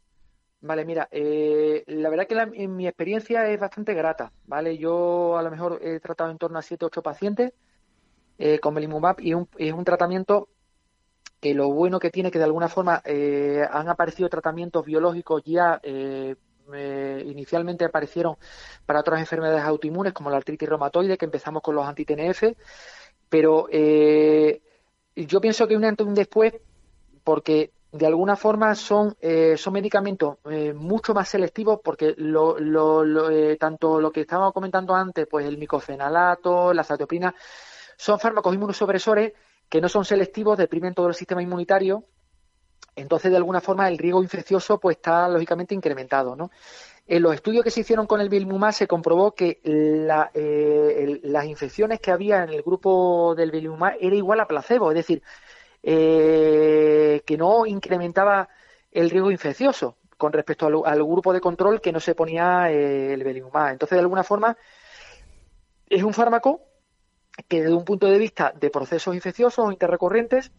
Vale, 0.62 0.84
mira, 0.84 1.08
eh, 1.12 1.86
la 1.88 2.10
verdad 2.10 2.28
que 2.28 2.62
en 2.62 2.75
mi 2.75 2.86
experiencia 2.86 3.50
es 3.50 3.60
bastante 3.60 3.94
grata, 3.94 4.34
¿vale? 4.46 4.78
Yo 4.78 5.38
a 5.38 5.44
lo 5.44 5.50
mejor 5.50 5.80
he 5.82 6.01
tratado 6.01 6.32
en 6.32 6.38
torno 6.38 6.60
a 6.60 6.62
7 6.62 6.86
8 6.86 7.01
pacientes 7.01 7.54
eh, 8.38 8.60
con 8.60 8.74
belimumab 8.74 9.22
y 9.22 9.34
es 9.58 9.74
un 9.74 9.86
tratamiento 9.86 10.50
que 11.39 11.54
lo 11.54 11.72
bueno 11.72 12.00
que 12.00 12.10
tiene 12.10 12.30
que 12.30 12.39
de 12.39 12.44
alguna 12.44 12.68
forma 12.68 13.01
eh, 13.06 13.66
han 13.72 13.88
aparecido 13.88 14.28
tratamientos 14.28 14.86
biológicos 14.86 15.42
ya 15.46 15.80
inicialmente 16.76 17.86
aparecieron 17.86 18.36
para 18.86 19.00
otras 19.00 19.20
enfermedades 19.20 19.64
autoinmunes 19.64 20.14
como 20.14 20.30
la 20.30 20.38
artritis 20.38 20.70
reumatoide, 20.70 21.18
que 21.18 21.26
empezamos 21.26 21.62
con 21.62 21.76
los 21.76 21.86
anti-TNF, 21.86 22.44
pero 23.30 23.68
eh, 23.72 24.62
yo 25.16 25.40
pienso 25.40 25.68
que 25.68 25.78
un 25.78 25.86
antes 25.86 26.06
y 26.06 26.10
un 26.10 26.16
después, 26.16 26.54
porque 27.24 27.72
de 27.92 28.06
alguna 28.06 28.36
forma 28.36 28.76
son, 28.76 29.16
eh, 29.20 29.56
son 29.58 29.74
medicamentos 29.74 30.38
eh, 30.50 30.74
mucho 30.74 31.14
más 31.14 31.30
selectivos 31.30 31.80
porque 31.84 32.14
lo, 32.18 32.56
tanto 33.58 34.00
lo 34.00 34.12
que 34.12 34.22
estábamos 34.22 34.54
comentando 34.54 34.94
antes, 34.94 35.28
pues 35.28 35.46
el 35.46 35.58
micofenalato, 35.58 36.74
la 36.74 36.84
zatioprina, 36.84 37.34
son 37.98 38.20
fármacos 38.20 38.54
inmunosupresores 38.54 39.34
que 39.68 39.82
no 39.82 39.90
son 39.90 40.06
selectivos, 40.06 40.58
deprimen 40.58 40.94
todo 40.94 41.08
el 41.08 41.14
sistema 41.14 41.42
inmunitario 41.42 42.04
entonces, 43.00 43.32
de 43.32 43.38
alguna 43.38 43.62
forma, 43.62 43.88
el 43.88 43.98
riesgo 43.98 44.22
infeccioso 44.22 44.79
pues 44.79 44.98
está 44.98 45.27
lógicamente 45.27 45.75
incrementado, 45.75 46.36
¿no? 46.36 46.51
En 47.08 47.24
los 47.24 47.34
estudios 47.34 47.63
que 47.63 47.72
se 47.72 47.82
hicieron 47.82 48.06
con 48.06 48.22
el 48.22 48.29
Bilmumab 48.29 48.72
se 48.72 48.88
comprobó 48.88 49.34
que 49.34 49.60
eh, 49.63 51.20
las 51.24 51.46
infecciones 51.46 52.00
que 52.00 52.12
había 52.12 52.44
en 52.44 52.50
el 52.50 52.62
grupo 52.62 53.34
del 53.36 53.50
Bilmumab 53.50 53.96
era 54.00 54.15
igual 54.15 54.39
a 54.39 54.48
placebo, 54.48 54.91
es 54.91 54.98
decir, 54.98 55.24
eh, 55.82 57.24
que 57.25 57.38
no 57.38 57.65
incrementaba 57.65 58.48
el 58.91 59.10
riesgo 59.10 59.32
infeccioso 59.32 59.98
con 60.18 60.34
respecto 60.34 60.68
al, 60.86 61.03
grupo 61.03 61.32
de 61.32 61.39
control 61.39 61.79
que 61.82 61.94
no 61.94 62.00
se 62.00 62.13
ponía 62.13 62.70
eh, 62.70 63.13
el 63.13 63.24
Belimumab. 63.24 63.72
Entonces, 63.72 63.96
de 63.96 64.01
alguna 64.01 64.24
forma, 64.24 64.58
es 65.89 66.03
un 66.03 66.13
fármaco 66.13 66.62
que 67.48 67.62
desde 67.62 67.74
un 67.74 67.86
punto 67.86 68.08
de 68.08 68.18
vista 68.18 68.53
de 68.60 68.70
procesos 68.70 69.15
infecciosos 69.15 69.65
o 69.65 69.72
interrecurrentes 69.72 70.51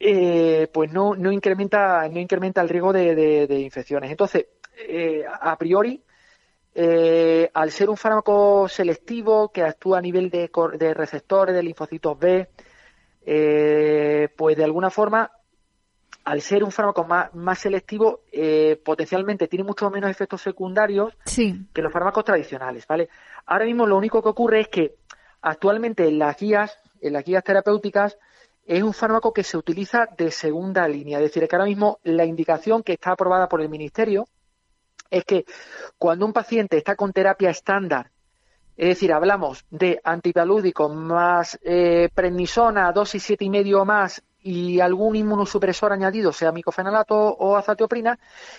eh, 0.00 0.68
pues 0.72 0.92
no, 0.92 1.16
no, 1.16 1.32
incrementa, 1.32 2.08
no 2.08 2.20
incrementa 2.20 2.60
el 2.60 2.68
riesgo 2.68 2.92
de, 2.92 3.46
infecciones. 3.50 4.10
Entonces, 4.10 4.46
eh, 4.88 5.24
a 5.28 5.56
priori, 5.56 6.00
eh, 6.74 7.50
al 7.52 7.72
ser 7.72 7.90
un 7.90 7.96
fármaco 7.96 8.68
selectivo 8.68 9.50
que 9.50 9.62
actúa 9.62 9.98
a 9.98 10.02
nivel 10.02 10.30
de, 10.30 10.50
de 10.78 10.94
receptores 10.94 11.54
de 11.54 11.62
linfocitos 11.62 12.18
B, 12.18 12.48
pues 14.36 14.56
de 14.56 14.64
alguna 14.64 14.90
forma, 14.90 15.32
al 16.24 16.40
ser 16.42 16.62
un 16.62 16.70
fármaco 16.70 17.04
más, 17.04 17.34
más 17.34 17.58
selectivo, 17.58 18.20
potencialmente 18.84 19.48
tiene 19.48 19.64
mucho 19.64 19.90
menos 19.90 20.10
efectos 20.10 20.42
secundarios 20.42 21.12
que 21.74 21.82
los 21.82 21.92
fármacos 21.92 22.24
tradicionales, 22.24 22.86
¿vale? 22.86 23.08
Ahora 23.46 23.64
mismo 23.64 23.86
lo 23.86 23.96
único 23.96 24.22
que 24.22 24.28
ocurre 24.28 24.60
es 24.60 24.68
que 24.68 24.94
actualmente 25.42 26.06
en 26.06 26.18
las 26.18 26.38
guías, 26.38 26.78
en 27.00 27.12
las 27.14 27.24
guías 27.24 27.42
terapéuticas, 27.44 28.18
es 28.68 28.82
un 28.82 28.92
fármaco 28.92 29.32
que 29.32 29.42
se 29.42 29.56
utiliza 29.56 30.06
de 30.18 30.30
segunda 30.30 30.86
línea. 30.86 31.18
Es 31.18 31.24
decir, 31.24 31.48
que 31.48 31.56
ahora 31.56 31.64
mismo 31.64 31.98
la 32.04 32.26
indicación 32.26 32.82
que 32.82 32.92
está 32.92 33.12
aprobada 33.12 33.48
por 33.48 33.62
el 33.62 33.70
Ministerio 33.70 34.28
es 35.10 35.24
que 35.24 35.46
cuando 35.96 36.26
un 36.26 36.34
paciente 36.34 36.76
está 36.76 36.94
con 36.94 37.14
terapia 37.14 37.48
estándar, 37.48 38.10
es 38.76 38.88
decir, 38.88 39.10
hablamos 39.12 39.64
de 39.70 39.98
antipalúdico 40.04 40.90
más 40.90 41.58
eh, 41.62 42.10
prednisona, 42.14 42.92
dosis 42.92 43.22
siete 43.22 43.46
y 43.46 43.50
medio 43.50 43.80
o 43.80 43.84
más 43.86 44.22
y 44.40 44.80
algún 44.80 45.16
inmunosupresor 45.16 45.90
añadido, 45.92 46.30
sea 46.34 46.52
micofenalato 46.52 47.16
o 47.16 47.56
azatioprina, 47.56 48.18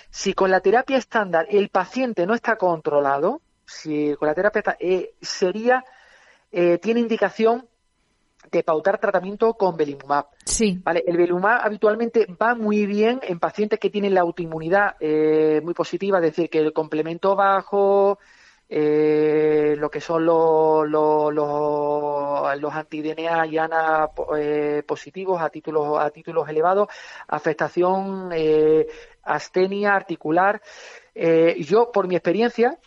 si 0.09 0.33
con 0.33 0.49
la 0.49 0.59
terapia 0.59 0.97
estándar 0.97 1.45
el 1.51 1.69
paciente 1.69 2.25
no 2.25 2.33
está 2.33 2.57
controlado, 2.57 3.41
si 3.63 4.15
con 4.15 4.27
la 4.27 4.33
terapia 4.33 4.75
eh, 4.79 5.13
sería 5.21 5.85
eh, 6.51 6.79
tiene 6.79 6.99
indicación 6.99 7.69
de 8.51 8.63
pautar 8.63 8.99
tratamiento 8.99 9.53
con 9.53 9.75
belimumab. 9.75 10.27
Sí. 10.45 10.79
¿Vale? 10.83 11.03
El 11.05 11.17
belimumab 11.17 11.61
habitualmente 11.63 12.25
va 12.41 12.55
muy 12.55 12.85
bien 12.85 13.19
en 13.23 13.39
pacientes 13.39 13.79
que 13.79 13.89
tienen 13.89 14.13
la 14.13 14.21
autoinmunidad 14.21 14.95
eh, 14.99 15.61
muy 15.63 15.73
positiva, 15.73 16.17
es 16.17 16.23
decir, 16.23 16.49
que 16.49 16.59
el 16.59 16.73
complemento 16.73 17.35
bajo, 17.35 18.19
eh, 18.67 19.75
lo 19.77 19.89
que 19.89 19.99
son 19.99 20.25
los, 20.25 20.87
los, 20.87 21.33
los, 21.33 22.59
los 22.59 22.73
anti-DNA 22.73 23.47
y 23.47 23.57
ANA 23.57 24.09
eh, 24.37 24.83
positivos 24.87 25.41
a 25.41 25.49
títulos, 25.49 25.99
a 25.99 26.09
títulos 26.09 26.47
elevados, 26.47 26.87
afectación, 27.27 28.31
astenia 29.23 29.95
articular. 29.95 30.61
yo, 31.57 31.91
por 31.91 32.07
mi 32.07 32.15
experiencia, 32.15 32.77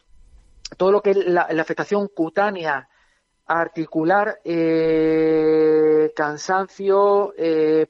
todo 0.77 0.93
lo 0.93 1.03
que 1.03 1.11
es 1.11 1.17
la, 1.17 1.43
afectación 1.43 2.09
cutánea, 2.09 2.89
articular, 3.47 4.41
cansancio, 6.15 7.35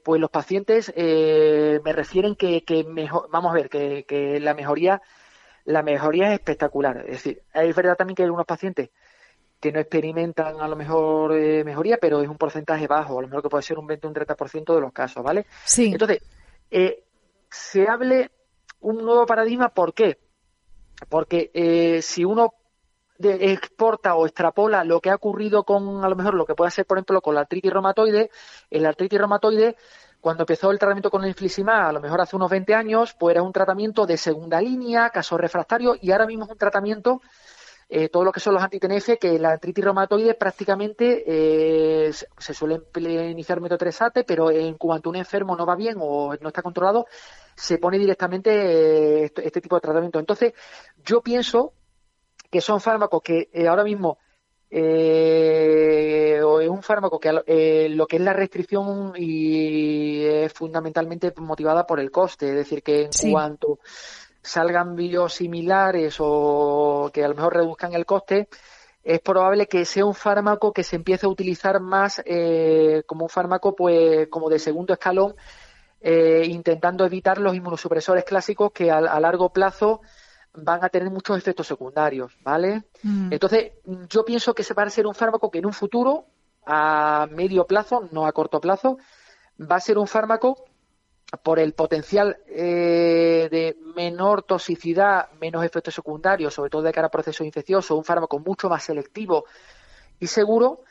pues 0.03 0.21
los 0.21 0.29
pacientes 0.29 0.93
me 0.95 1.93
refieren 1.93 2.35
que, 2.35 2.63
que 2.63 2.83
mejor, 2.83 3.29
vamos 3.31 3.51
a 3.51 3.55
ver, 3.55 3.69
que, 3.69 4.05
que 4.05 4.39
la 4.39 4.53
mejoría 4.53 5.01
la 5.65 5.81
mejoría 5.81 6.27
es 6.29 6.33
espectacular. 6.33 7.05
Es 7.05 7.23
decir, 7.23 7.41
es 7.53 7.75
verdad 7.75 7.95
también 7.95 8.15
que 8.15 8.23
hay 8.23 8.25
algunos 8.25 8.45
pacientes 8.45 8.89
que 9.59 9.71
no 9.71 9.79
experimentan 9.79 10.59
a 10.59 10.67
lo 10.67 10.75
mejor 10.75 11.37
eh, 11.37 11.63
mejoría, 11.63 11.97
pero 11.97 12.21
es 12.21 12.27
un 12.27 12.37
porcentaje 12.37 12.85
bajo, 12.85 13.17
a 13.17 13.21
lo 13.21 13.27
mejor 13.29 13.43
que 13.43 13.49
puede 13.49 13.63
ser 13.63 13.79
un 13.79 13.87
20 13.87 14.07
o 14.07 14.09
un 14.09 14.15
30% 14.15 14.75
de 14.75 14.81
los 14.81 14.91
casos, 14.91 15.23
¿vale? 15.23 15.45
Sí. 15.63 15.91
Entonces, 15.93 16.21
eh, 16.69 17.03
se 17.49 17.87
hable 17.87 18.29
un 18.81 18.97
nuevo 18.97 19.25
paradigma, 19.25 19.69
¿por 19.69 19.93
qué? 19.93 20.17
Porque 21.07 21.49
eh, 21.53 22.01
si 22.01 22.25
uno 22.25 22.53
exporta 23.23 24.15
o 24.15 24.25
extrapola 24.25 24.83
lo 24.83 24.99
que 24.99 25.09
ha 25.09 25.15
ocurrido 25.15 25.63
con, 25.63 26.03
a 26.03 26.09
lo 26.09 26.15
mejor, 26.15 26.33
lo 26.33 26.45
que 26.45 26.55
puede 26.55 26.71
ser, 26.71 26.85
por 26.85 26.97
ejemplo, 26.97 27.21
con 27.21 27.35
la 27.35 27.41
artritis 27.41 27.71
reumatoide, 27.71 28.29
el 28.69 28.85
artritis 28.85 29.19
reumatoide 29.19 29.75
cuando 30.23 30.43
empezó 30.43 30.71
el 30.71 30.79
tratamiento 30.79 31.11
con 31.11 31.23
el 31.23 31.31
infliximab, 31.31 31.89
a 31.89 31.91
lo 31.91 31.99
mejor 31.99 32.21
hace 32.21 32.37
unos 32.37 32.49
20 32.49 32.73
años, 32.73 33.13
pues 33.19 33.33
era 33.33 33.43
un 33.43 33.51
tratamiento 33.51 34.05
de 34.05 34.15
segunda 34.15 34.61
línea, 34.61 35.09
caso 35.09 35.37
refractario, 35.37 35.97
y 35.99 36.11
ahora 36.11 36.25
mismo 36.25 36.45
es 36.45 36.51
un 36.51 36.57
tratamiento, 36.57 37.21
eh, 37.89 38.07
todo 38.07 38.23
lo 38.23 38.31
que 38.31 38.39
son 38.39 38.53
los 38.53 38.63
anti-TNF, 38.63 39.19
que 39.19 39.37
la 39.37 39.49
artritis 39.49 39.83
reumatoide 39.83 40.35
prácticamente 40.35 41.25
eh, 41.27 42.13
se 42.13 42.53
suele 42.53 42.83
iniciar 43.29 43.59
metotrexate, 43.59 44.23
pero 44.23 44.49
en 44.49 44.75
cuanto 44.75 45.09
un 45.09 45.17
enfermo 45.17 45.57
no 45.57 45.65
va 45.65 45.75
bien 45.75 45.97
o 45.99 46.33
no 46.39 46.47
está 46.47 46.61
controlado, 46.61 47.05
se 47.53 47.77
pone 47.77 47.99
directamente 47.99 48.49
eh, 48.49 49.23
este, 49.25 49.45
este, 49.45 49.59
tipo 49.59 49.75
de 49.75 49.81
tratamiento. 49.81 50.19
Entonces, 50.19 50.53
yo 51.03 51.21
pienso 51.21 51.73
que 52.53 52.61
son 52.61 52.79
fármacos 52.79 53.23
que 53.23 53.49
ahora 53.67 53.83
mismo 53.83 54.19
eh, 54.69 56.37
es 56.37 56.69
un 56.69 56.83
fármaco 56.83 57.19
que 57.19 57.41
eh, 57.47 57.89
lo 57.89 58.05
que 58.05 58.17
es 58.17 58.21
la 58.21 58.33
restricción 58.33 59.13
y 59.17 60.23
es 60.23 60.53
fundamentalmente 60.53 61.33
motivada 61.37 61.87
por 61.87 61.99
el 61.99 62.11
coste, 62.11 62.49
es 62.49 62.55
decir, 62.55 62.83
que 62.83 63.09
en 63.11 63.31
cuanto 63.31 63.79
salgan 64.43 64.95
biosimilares 64.95 66.17
o 66.19 67.09
que 67.11 67.23
a 67.23 67.27
lo 67.27 67.33
mejor 67.33 67.55
reduzcan 67.55 67.93
el 67.93 68.05
coste, 68.05 68.47
es 69.03 69.19
probable 69.19 69.65
que 69.65 69.83
sea 69.83 70.05
un 70.05 70.13
fármaco 70.13 70.71
que 70.71 70.83
se 70.83 70.97
empiece 70.97 71.25
a 71.25 71.29
utilizar 71.29 71.79
más 71.79 72.21
eh, 72.23 73.01
como 73.07 73.23
un 73.23 73.29
fármaco 73.29 73.75
pues 73.75 74.27
como 74.27 74.47
de 74.47 74.59
segundo 74.59 74.93
escalón, 74.93 75.33
eh, 76.01 76.43
intentando 76.45 77.03
evitar 77.03 77.39
los 77.39 77.55
inmunosupresores 77.55 78.25
clásicos 78.25 78.71
que 78.71 78.91
a 78.91 79.19
largo 79.19 79.49
plazo 79.49 80.01
van 80.55 80.83
a 80.83 80.89
tener 80.89 81.09
muchos 81.09 81.37
efectos 81.37 81.67
secundarios, 81.67 82.37
¿vale? 82.43 82.83
Mm. 83.01 83.33
Entonces, 83.33 83.73
yo 84.09 84.23
pienso 84.23 84.53
que 84.53 84.63
se 84.63 84.73
va 84.73 84.83
a 84.83 84.89
ser 84.89 85.07
un 85.07 85.15
fármaco 85.15 85.49
que 85.49 85.59
en 85.59 85.65
un 85.65 85.73
futuro, 85.73 86.25
a 86.65 87.27
medio 87.31 87.65
plazo, 87.65 88.07
no 88.11 88.25
a 88.25 88.31
corto 88.31 88.61
plazo, 88.61 88.97
va 89.59 89.77
a 89.77 89.79
ser 89.79 89.97
un 89.97 90.07
fármaco 90.07 90.65
por 91.41 91.57
el 91.57 91.73
potencial 91.73 92.37
eh, 92.47 93.47
de 93.49 93.75
menor 93.95 94.43
toxicidad, 94.43 95.31
menos 95.41 95.65
efectos 95.65 95.95
secundarios, 95.95 96.53
sobre 96.53 96.69
todo 96.69 96.83
de 96.83 96.91
cara 96.91 97.07
a 97.07 97.11
procesos 97.11 97.45
infecciosos, 97.45 97.97
un 97.97 98.03
fármaco 98.03 98.37
mucho 98.39 98.69
más 98.69 98.83
selectivo 98.83 99.45
y 100.19 100.27
seguro 100.27 100.81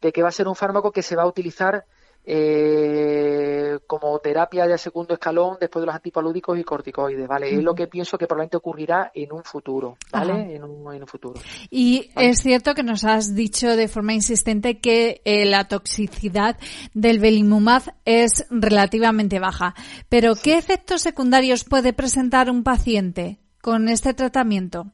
de 0.00 0.12
que 0.12 0.22
va 0.22 0.28
a 0.28 0.32
ser 0.32 0.48
un 0.48 0.56
fármaco 0.56 0.90
que 0.90 1.02
se 1.02 1.14
va 1.14 1.22
a 1.22 1.26
utilizar 1.26 1.86
eh, 2.24 3.78
como 3.86 4.16
terapia 4.20 4.66
de 4.66 4.78
segundo 4.78 5.14
escalón 5.14 5.56
después 5.60 5.82
de 5.82 5.86
los 5.86 5.94
antipalúdicos 5.94 6.56
y 6.58 6.62
corticoides, 6.62 7.26
¿vale? 7.26 7.52
Es 7.52 7.62
lo 7.62 7.74
que 7.74 7.88
pienso 7.88 8.16
que 8.16 8.26
probablemente 8.26 8.56
ocurrirá 8.56 9.10
en 9.12 9.32
un 9.32 9.42
futuro, 9.42 9.96
¿vale? 10.12 10.54
En 10.54 10.62
un, 10.62 10.94
en 10.94 11.02
un, 11.02 11.08
futuro. 11.08 11.40
Y 11.68 12.10
es 12.16 12.40
cierto 12.40 12.74
que 12.74 12.84
nos 12.84 13.04
has 13.04 13.34
dicho 13.34 13.76
de 13.76 13.88
forma 13.88 14.14
insistente 14.14 14.78
que 14.78 15.20
eh, 15.24 15.44
la 15.46 15.66
toxicidad 15.66 16.56
del 16.94 17.18
belimumab 17.18 17.82
es 18.04 18.46
relativamente 18.50 19.40
baja, 19.40 19.74
pero 20.08 20.34
¿qué 20.36 20.58
efectos 20.58 21.02
secundarios 21.02 21.64
puede 21.64 21.92
presentar 21.92 22.50
un 22.50 22.62
paciente 22.62 23.38
con 23.60 23.88
este 23.88 24.14
tratamiento? 24.14 24.86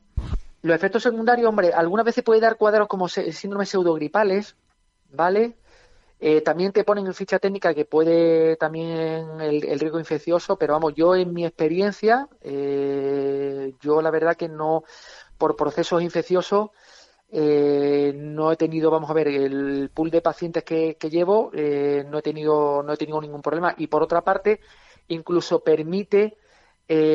Los 0.62 0.74
efectos 0.74 1.02
secundarios, 1.02 1.48
hombre, 1.48 1.72
algunas 1.72 2.06
veces 2.06 2.24
puede 2.24 2.40
dar 2.40 2.56
cuadros 2.56 2.88
como 2.88 3.08
síndromes 3.08 3.68
pseudogripales, 3.68 4.56
¿vale? 5.12 5.56
Eh, 6.20 6.40
también 6.40 6.72
te 6.72 6.82
ponen 6.82 7.06
en 7.06 7.14
ficha 7.14 7.38
técnica 7.38 7.74
que 7.74 7.84
puede 7.84 8.56
también 8.56 9.40
el, 9.40 9.78
riesgo 9.78 10.00
infeccioso, 10.00 10.56
pero 10.58 10.72
vamos, 10.74 10.94
yo 10.94 11.14
en 11.14 11.32
mi 11.32 11.46
experiencia, 11.46 12.28
eh, 12.40 13.74
yo 13.80 14.02
la 14.02 14.10
verdad 14.10 14.36
que 14.36 14.48
no, 14.48 14.82
por 15.38 15.54
procesos 15.54 16.02
infecciosos, 16.02 16.70
eh, 17.30 18.12
no 18.16 18.50
he 18.50 18.56
tenido, 18.56 18.90
vamos 18.90 19.10
a 19.10 19.14
ver, 19.14 19.28
el 19.28 19.90
pool 19.94 20.10
de 20.10 20.20
pacientes 20.20 20.64
que, 20.64 20.96
llevo, 21.08 21.52
no 21.52 22.18
he 22.18 22.22
tenido, 22.22 22.82
no 22.82 22.92
he 22.92 22.96
tenido 22.96 23.20
ningún 23.20 23.42
problema. 23.42 23.74
Y 23.78 23.86
por 23.86 24.02
otra 24.02 24.22
parte, 24.22 24.60
incluso 25.08 25.60
permite 25.60 26.36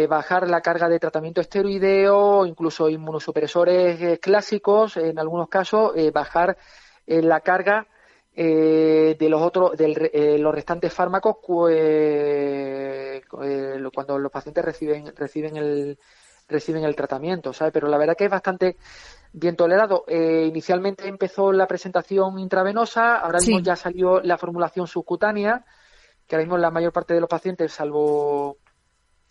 bajar 0.07 0.47
la 0.47 0.61
carga 0.61 0.87
de 0.87 0.99
tratamiento 0.99 1.41
esteroideo, 1.41 2.45
incluso 2.45 2.89
inmunosupresores 2.89 4.19
clásicos, 4.19 4.97
en 4.97 5.19
algunos 5.19 5.49
casos, 5.49 5.93
bajar 6.13 6.57
la 7.07 7.41
carga 7.41 7.87
eh, 8.35 9.15
de 9.19 9.29
los 9.29 9.41
otros, 9.43 9.77
de 9.77 10.09
eh, 10.11 10.39
los 10.39 10.55
restantes 10.55 10.91
fármacos 10.91 11.37
eh, 11.69 13.21
cuando 13.93 14.17
los 14.17 14.31
pacientes 14.31 14.65
reciben 14.65 15.13
reciben 15.15 15.55
el 15.57 15.99
reciben 16.47 16.83
el 16.83 16.95
tratamiento, 16.95 17.53
¿sabes? 17.53 17.71
Pero 17.73 17.87
la 17.87 17.97
verdad 17.99 18.15
que 18.17 18.25
es 18.25 18.31
bastante 18.31 18.77
bien 19.33 19.55
tolerado. 19.55 20.05
inicialmente 20.07 21.07
empezó 21.07 21.51
la 21.51 21.67
presentación 21.67 22.39
intravenosa, 22.39 23.17
ahora 23.17 23.39
mismo 23.39 23.59
ya 23.59 23.75
salió 23.75 24.19
la 24.21 24.37
formulación 24.37 24.87
subcutánea, 24.87 25.63
que 26.27 26.35
ahora 26.35 26.45
mismo 26.45 26.57
la 26.57 26.71
mayor 26.71 26.91
parte 26.91 27.13
de 27.13 27.21
los 27.21 27.29
pacientes, 27.29 27.71
salvo 27.71 28.57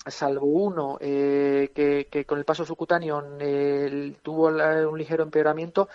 salvo 0.06 0.46
uno 0.46 0.98
que, 0.98 2.08
que, 2.10 2.24
con 2.24 2.38
el 2.38 2.44
paso 2.44 2.64
subcutáneo 2.64 3.22
tuvo 4.22 4.48
un 4.48 4.98
ligero 4.98 5.22
empeoramiento, 5.22 5.88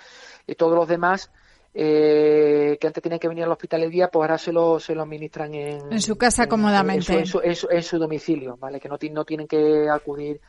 y 0.46 0.56
todos 0.56 0.76
los 0.76 0.88
demás 0.88 1.32
eh, 1.80 2.76
que 2.82 2.88
antes 2.88 3.04
tenían 3.04 3.20
que 3.20 3.28
venir 3.28 3.44
al 3.44 3.52
hospital 3.52 3.84
el 3.84 3.92
día, 3.92 4.08
pues 4.08 4.24
ahora 4.24 4.40
se 4.40 4.52
lo, 4.52 4.80
se 4.80 4.96
lo 4.96 5.04
administran 5.04 5.54
en, 5.54 5.94
en 5.94 6.02
su 6.02 6.18
casa 6.18 6.48
cómodamente. 6.48 7.20
En 7.20 7.28
su, 7.28 7.40
en, 7.40 7.84
su, 7.84 8.00
domicilio, 8.00 8.58
¿vale? 8.58 8.80
Que 8.80 8.90
no, 8.90 8.98
no 9.12 9.26
tienen 9.26 9.48
que 9.48 9.88
acudir 9.88 10.42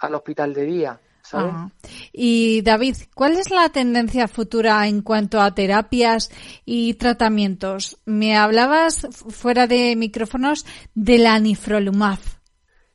al 0.00 0.14
hospital 0.14 0.52
de 0.52 0.64
día. 0.66 1.00
¿sabes? 1.22 1.54
Y 2.12 2.60
David, 2.60 2.96
¿cuál 3.14 3.38
es 3.38 3.50
la 3.50 3.70
tendencia 3.70 4.28
futura 4.28 4.86
en 4.86 5.00
cuanto 5.00 5.40
a 5.40 5.54
terapias 5.54 6.30
y 6.66 6.92
tratamientos? 6.94 7.96
Me 8.04 8.36
hablabas 8.36 9.08
fuera 9.30 9.66
de 9.66 9.96
micrófonos 9.96 10.66
de 10.94 11.16
la 11.16 11.38
nifrolumab. 11.38 12.18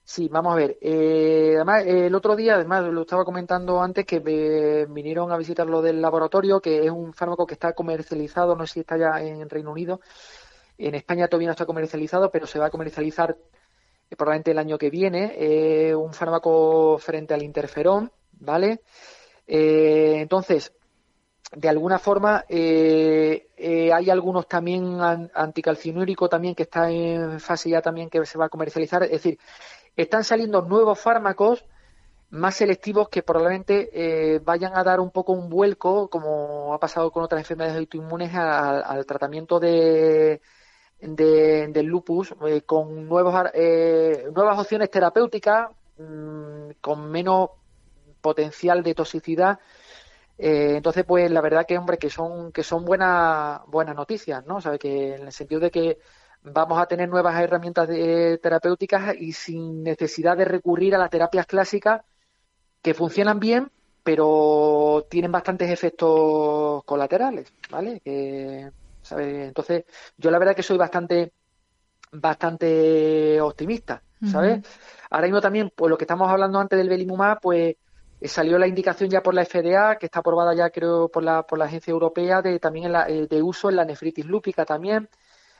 Sí, 0.08 0.28
vamos 0.30 0.54
a 0.54 0.56
ver. 0.56 0.78
Eh, 0.82 1.54
además, 1.56 1.84
el 1.88 2.14
otro 2.14 2.36
día, 2.36 2.56
además, 2.56 2.84
lo 2.86 3.02
estaba 3.02 3.26
comentando 3.26 3.82
antes, 3.82 4.06
que 4.06 4.20
me 4.20 4.86
vinieron 4.86 5.32
a 5.32 5.38
visitar 5.38 5.66
lo 5.66 5.82
del 5.82 6.00
laboratorio, 6.00 6.62
que 6.62 6.86
es 6.86 6.92
un 6.92 7.12
fármaco 7.12 7.48
que 7.48 7.56
está 7.56 7.74
comercializado, 7.74 8.56
no 8.56 8.68
sé 8.68 8.74
si 8.74 8.80
está 8.82 8.98
ya 8.98 9.20
en 9.20 9.50
Reino 9.50 9.72
Unido. 9.72 10.02
En 10.78 10.94
España 10.94 11.28
todavía 11.28 11.48
no 11.48 11.54
está 11.54 11.66
comercializado, 11.66 12.30
pero 12.30 12.46
se 12.46 12.60
va 12.60 12.68
a 12.68 12.70
comercializar 12.70 13.36
eh, 14.12 14.16
probablemente 14.16 14.52
el 14.52 14.60
año 14.60 14.78
que 14.78 14.92
viene. 14.92 15.34
Eh, 15.38 15.96
un 15.96 16.14
fármaco 16.14 17.00
frente 17.00 17.34
al 17.34 17.42
interferón, 17.42 18.12
¿vale? 18.34 18.82
Eh, 19.48 20.18
entonces, 20.18 20.72
de 21.52 21.70
alguna 21.70 21.98
forma, 22.00 22.44
hay 22.48 24.10
algunos 24.10 24.48
también 24.48 25.00
anticalcinúrico 25.34 26.28
también 26.28 26.54
que 26.54 26.64
está 26.64 26.92
en 26.92 27.40
fase 27.40 27.70
ya 27.70 27.82
también 27.82 28.10
que 28.10 28.24
se 28.26 28.38
va 28.38 28.46
a 28.46 28.50
comercializar. 28.50 29.04
Es 29.04 29.12
decir, 29.12 29.40
están 29.96 30.24
saliendo 30.24 30.62
nuevos 30.62 31.00
fármacos 31.00 31.66
más 32.36 32.56
selectivos 32.56 33.10
que 33.10 33.24
probablemente 33.24 33.90
eh, 33.94 34.40
vayan 34.40 34.76
a 34.76 34.84
dar 34.84 35.00
un 35.00 35.12
poco 35.12 35.34
un 35.34 35.50
vuelco, 35.50 36.10
como 36.10 36.74
ha 36.74 36.80
pasado 36.80 37.12
con 37.12 37.24
otras 37.24 37.40
enfermedades 37.40 37.78
autoinmunes, 37.78 38.34
al, 38.34 39.06
tratamiento 39.06 39.60
de, 39.60 40.42
del 41.00 41.86
lupus 41.86 42.34
eh, 42.48 42.62
con 42.62 43.08
nuevos, 43.08 43.34
eh, 43.54 44.28
nuevas 44.34 44.60
opciones 44.60 44.90
terapéuticas, 44.90 45.70
mm, 45.98 46.72
con 46.82 47.10
menos 47.10 47.50
potencial 48.22 48.84
de 48.84 48.96
toxicidad. 48.96 49.60
entonces, 50.38 51.06
pues 51.06 51.32
la 51.32 51.42
verdad 51.42 51.66
que, 51.66 51.78
hombre, 51.78 51.98
que 51.98 52.10
son, 52.10 52.52
que 52.52 52.64
son 52.64 52.84
buenas, 52.86 53.62
buenas 53.68 53.96
noticias, 53.96 54.46
¿no? 54.46 54.60
Que 54.80 55.16
en 55.16 55.28
el 55.28 55.32
sentido 55.32 55.62
de 55.62 55.72
que 55.72 56.00
vamos 56.46 56.80
a 56.80 56.86
tener 56.86 57.10
nuevas 57.10 57.40
herramientas 57.40 57.88
terapéuticas 58.42 59.16
y 59.20 59.34
sin 59.34 59.84
necesidad 59.84 60.38
de 60.38 60.46
recurrir 60.46 60.96
a 60.96 60.98
las 60.98 61.10
terapias 61.10 61.46
clásicas 61.46 62.02
que 62.82 62.94
funcionan 62.94 63.40
bien, 63.40 63.72
pero 64.04 65.08
tienen 65.10 65.32
bastantes 65.32 65.70
efectos 65.70 66.84
colaterales, 66.84 67.52
¿vale? 67.72 68.02
Entonces, 68.06 69.86
yo 70.18 70.32
la 70.32 70.40
verdad 70.40 70.56
que 70.56 70.64
soy 70.64 70.78
bastante, 70.78 71.32
bastante 72.12 73.42
optimista, 73.42 74.04
¿sabes? 74.32 74.62
Ahora 75.10 75.28
mismo 75.28 75.42
también, 75.42 75.72
pues 75.76 75.90
lo 75.90 75.98
que 75.98 76.04
estamos 76.04 76.30
hablando 76.30 76.60
antes 76.60 76.78
del 76.78 76.90
Belimumab, 76.90 77.40
pues 77.42 77.76
eh, 78.22 78.28
salió 78.28 78.58
la 78.58 78.68
indicación 78.68 79.10
ya 79.10 79.22
por 79.22 79.34
la 79.34 79.46
FDA, 79.46 79.98
que 79.98 80.08
está 80.08 80.20
aprobada 80.20 80.54
ya 80.54 80.70
creo 80.70 81.10
por 81.10 81.24
la, 81.24 81.44
por 81.44 81.60
la 81.60 81.66
agencia 81.66 81.92
europea, 81.92 82.42
de 82.42 82.60
también 82.60 82.94
eh, 83.08 83.28
de 83.30 83.42
uso 83.42 83.70
en 83.70 83.76
la 83.76 83.86
nefritis 83.86 84.26
lúpica 84.26 84.66
también. 84.66 85.10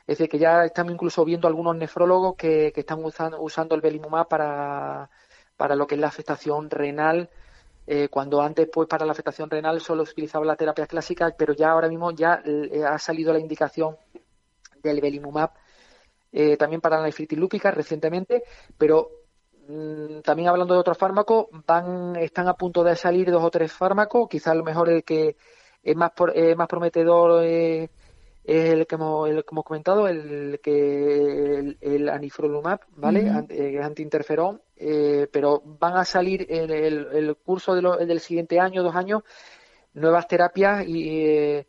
Es 0.06 0.18
decir, 0.18 0.28
que 0.28 0.38
ya 0.38 0.64
estamos 0.64 0.92
incluso 0.92 1.24
viendo 1.24 1.48
algunos 1.48 1.76
nefrólogos 1.76 2.36
que, 2.36 2.72
están 2.74 3.04
usando, 3.04 3.40
usando 3.40 3.74
el 3.74 3.80
belimumab 3.80 4.28
para, 4.28 5.10
para 5.56 5.74
lo 5.74 5.86
que 5.86 5.96
es 5.96 6.00
la 6.00 6.08
afectación 6.08 6.70
renal, 6.70 7.28
eh, 7.86 8.08
cuando 8.08 8.40
antes 8.40 8.68
pues 8.72 8.88
para 8.88 9.06
la 9.06 9.12
afectación 9.12 9.50
renal 9.50 9.80
solo 9.80 10.04
se 10.06 10.12
utilizaba 10.12 10.44
la 10.44 10.56
terapia 10.56 10.86
clásica, 10.86 11.34
pero 11.36 11.54
ya 11.54 11.70
ahora 11.70 11.88
mismo 11.88 12.10
ya 12.12 12.42
ha 12.88 12.98
salido 12.98 13.32
la 13.32 13.40
indicación 13.40 13.96
del 14.82 15.00
belimumab 15.00 15.50
también 16.58 16.82
para 16.82 16.98
la 16.98 17.04
nefritis 17.04 17.38
lúpica 17.38 17.70
recientemente, 17.70 18.42
pero 18.76 19.26
Mm, 19.68 20.20
también 20.20 20.48
hablando 20.48 20.74
de 20.74 20.80
otros 20.80 20.96
fármacos, 20.96 21.46
van, 21.66 22.14
están 22.16 22.48
a 22.48 22.54
punto 22.54 22.84
de 22.84 22.94
salir 22.94 23.30
dos 23.30 23.42
o 23.42 23.50
tres 23.50 23.72
fármacos, 23.72 24.28
quizás 24.28 24.48
a 24.52 24.54
lo 24.54 24.64
mejor 24.64 24.88
el 24.88 25.02
que 25.02 25.36
es 25.82 25.96
más, 25.96 26.12
más 26.56 26.68
prometedor 26.68 27.42
es, 28.46 28.72
el 28.72 28.86
que 28.86 28.94
hemos, 28.94 29.28
el 29.28 29.44
hemos 29.50 29.64
comentado, 29.64 30.08
el 30.08 30.60
que 30.62 31.76
el, 31.80 32.08
anifrolumab, 32.08 32.80
¿vale? 32.96 33.30
Eh, 33.50 33.80
antiinterferón, 33.82 34.62
eh, 34.76 35.28
pero 35.32 35.62
van 35.64 35.96
a 35.96 36.04
salir 36.04 36.46
en 36.48 36.70
el, 36.70 37.36
curso 37.36 37.74
del 37.74 38.20
siguiente 38.20 38.60
año, 38.60 38.82
dos 38.82 38.94
años, 38.94 39.22
nuevas 39.94 40.28
terapias 40.28 40.86
y 40.86 41.26
eh, 41.26 41.66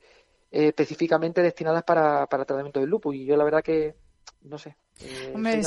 específicamente 0.52 1.42
destinadas 1.42 1.84
para, 1.84 2.28
para 2.28 2.46
tratamiento 2.46 2.80
del 2.80 2.90
lupus. 2.90 3.16
Y 3.16 3.26
yo 3.26 3.36
la 3.36 3.44
verdad 3.44 3.64
que, 3.64 3.96
no 4.44 4.58
sé, 4.58 4.78
eh, 5.00 5.62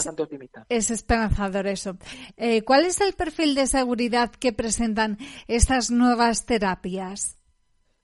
es, 0.69 0.91
esperanzador 0.91 1.67
eso. 1.67 1.97
Eh, 2.37 2.63
¿Cuál 2.63 2.85
es 2.85 3.01
el 3.01 3.13
perfil 3.13 3.55
de 3.55 3.67
seguridad 3.67 4.31
que 4.31 4.53
presentan 4.53 5.19
estas 5.47 5.91
nuevas 5.91 6.47
terapias? 6.47 7.40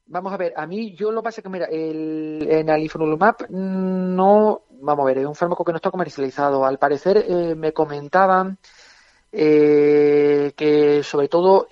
Vamos 0.09 0.33
a 0.33 0.37
ver, 0.37 0.53
a 0.57 0.67
mí 0.67 0.95
yo 0.95 1.11
lo 1.11 1.23
pasa 1.23 1.43
que, 1.43 1.49
mira, 1.49 1.67
el, 1.67 2.47
en 2.49 2.71
alifrolumab 2.71 3.51
no, 3.51 4.63
vamos 4.81 5.03
a 5.03 5.07
ver, 5.07 5.19
es 5.19 5.27
un 5.27 5.35
fármaco 5.35 5.65
que 5.65 5.73
no 5.73 5.77
está 5.77 5.91
comercializado. 5.91 6.65
Al 6.65 6.79
parecer 6.79 7.25
eh, 7.29 7.55
me 7.57 7.73
comentaban 7.73 8.59
que 9.33 11.01
sobre 11.03 11.29
todo 11.29 11.67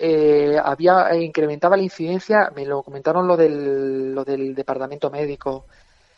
había 0.63 1.15
incrementaba 1.15 1.77
la 1.77 1.83
incidencia, 1.83 2.51
me 2.55 2.65
lo 2.65 2.83
comentaron 2.83 3.27
lo 3.27 3.35
del, 3.37 4.13
lo 4.13 4.23
del 4.23 4.53
departamento 4.53 5.09
médico, 5.09 5.65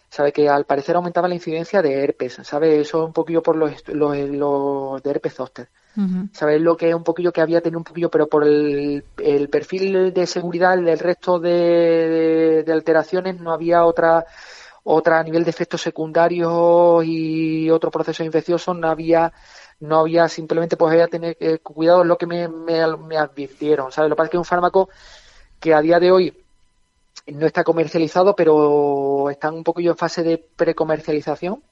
sabe 0.09 0.31
que 0.31 0.49
al 0.49 0.65
parecer 0.65 0.95
aumentaba 0.95 1.27
la 1.27 1.35
incidencia 1.35 1.81
de 1.81 2.03
herpes, 2.03 2.39
sabe 2.43 2.79
eso 2.79 3.05
un 3.05 3.13
poquillo 3.13 3.43
por 3.43 3.55
los, 3.55 3.87
los, 3.89 5.03
de 5.03 5.09
herpes 5.09 5.33
zóster. 5.33 5.69
¿Sabes 6.31 6.61
lo 6.61 6.77
que 6.77 6.89
es 6.89 6.95
un 6.95 7.03
poquillo 7.03 7.33
que 7.33 7.41
había 7.41 7.59
tenido 7.59 7.79
un 7.79 7.83
poquillo, 7.83 8.11
pero 8.11 8.27
por 8.27 8.43
el, 8.43 9.03
el 9.17 9.49
perfil 9.49 10.13
de 10.13 10.27
seguridad 10.27 10.77
del 10.77 10.99
resto 10.99 11.39
de, 11.39 12.63
de, 12.63 12.71
alteraciones 12.71 13.39
no 13.39 13.51
había 13.51 13.83
otra 13.83 14.23
otra 14.83 15.19
a 15.19 15.23
nivel 15.23 15.43
de 15.43 15.49
efectos 15.49 15.81
secundarios 15.81 17.03
y 17.03 17.71
otro 17.71 17.89
proceso 17.89 18.23
infeccioso 18.23 18.75
no 18.75 18.89
había 18.89 19.33
no 19.79 20.01
había 20.01 20.29
simplemente 20.29 20.77
pues 20.77 20.91
había 20.91 21.07
tener 21.07 21.35
eh, 21.39 21.57
cuidado 21.57 22.03
lo 22.03 22.15
que 22.15 22.27
me, 22.27 22.47
me, 22.47 22.85
me 22.97 23.17
advirtieron 23.17 23.91
sabes 23.91 24.09
lo 24.09 24.15
que 24.15 24.17
pasa 24.17 24.25
es 24.27 24.31
que 24.31 24.37
es 24.37 24.41
un 24.41 24.45
fármaco 24.45 24.89
que 25.59 25.73
a 25.73 25.81
día 25.81 25.99
de 25.99 26.11
hoy 26.11 26.46
no 27.27 27.45
está 27.45 27.63
comercializado, 27.63 28.35
pero 28.35 29.29
está 29.29 29.51
un 29.51 29.63
poquillo 29.63 29.91
en 29.91 29.97
fase 29.97 30.23
de 30.23 30.37
precomercialización. 30.37 31.63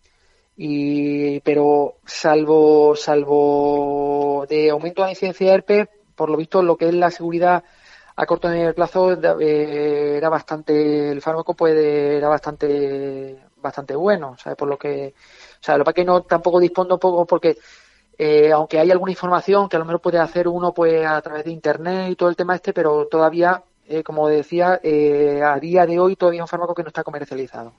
Y, 0.57 1.41
pero 1.41 1.95
salvo, 2.05 2.95
salvo 2.95 4.45
de 4.49 4.69
aumento 4.69 5.03
de 5.03 5.11
incidencia 5.11 5.47
de 5.47 5.53
herpes, 5.53 5.87
por 6.15 6.29
lo 6.29 6.37
visto 6.37 6.63
lo 6.63 6.77
que 6.77 6.87
es 6.87 6.93
la 6.93 7.11
seguridad 7.11 7.63
a 8.15 8.25
corto 8.25 8.47
medio 8.47 8.73
plazo 8.73 9.11
eh, 9.41 10.17
era 10.17 10.29
bastante, 10.29 11.11
el 11.11 11.21
fármaco 11.21 11.53
puede, 11.53 12.17
era 12.17 12.29
bastante, 12.29 13.39
bastante 13.57 13.95
bueno, 13.95 14.37
¿sabes? 14.37 14.57
Por 14.57 14.69
lo 14.69 14.77
que, 14.77 15.13
o 15.59 15.63
sea, 15.63 15.77
lo 15.77 15.83
que 15.85 16.05
no 16.05 16.21
tampoco 16.23 16.59
dispongo 16.59 16.97
poco 16.97 17.25
porque 17.25 17.57
eh, 18.17 18.51
aunque 18.51 18.79
hay 18.79 18.91
alguna 18.91 19.11
información 19.11 19.67
que 19.67 19.75
a 19.75 19.79
lo 19.79 19.85
mejor 19.85 20.01
puede 20.01 20.19
hacer 20.19 20.47
uno 20.47 20.73
pues 20.73 21.05
a 21.05 21.21
través 21.21 21.43
de 21.43 21.51
internet 21.51 22.11
y 22.11 22.15
todo 22.15 22.29
el 22.29 22.37
tema 22.37 22.55
este, 22.55 22.71
pero 22.71 23.07
todavía 23.07 23.61
eh, 23.87 24.03
como 24.03 24.27
decía, 24.27 24.79
eh, 24.81 25.41
a 25.43 25.59
día 25.59 25.85
de 25.85 25.99
hoy 25.99 26.15
todavía 26.15 26.41
un 26.41 26.47
fármaco 26.47 26.73
que 26.73 26.81
no 26.81 26.87
está 26.87 27.03
comercializado. 27.03 27.73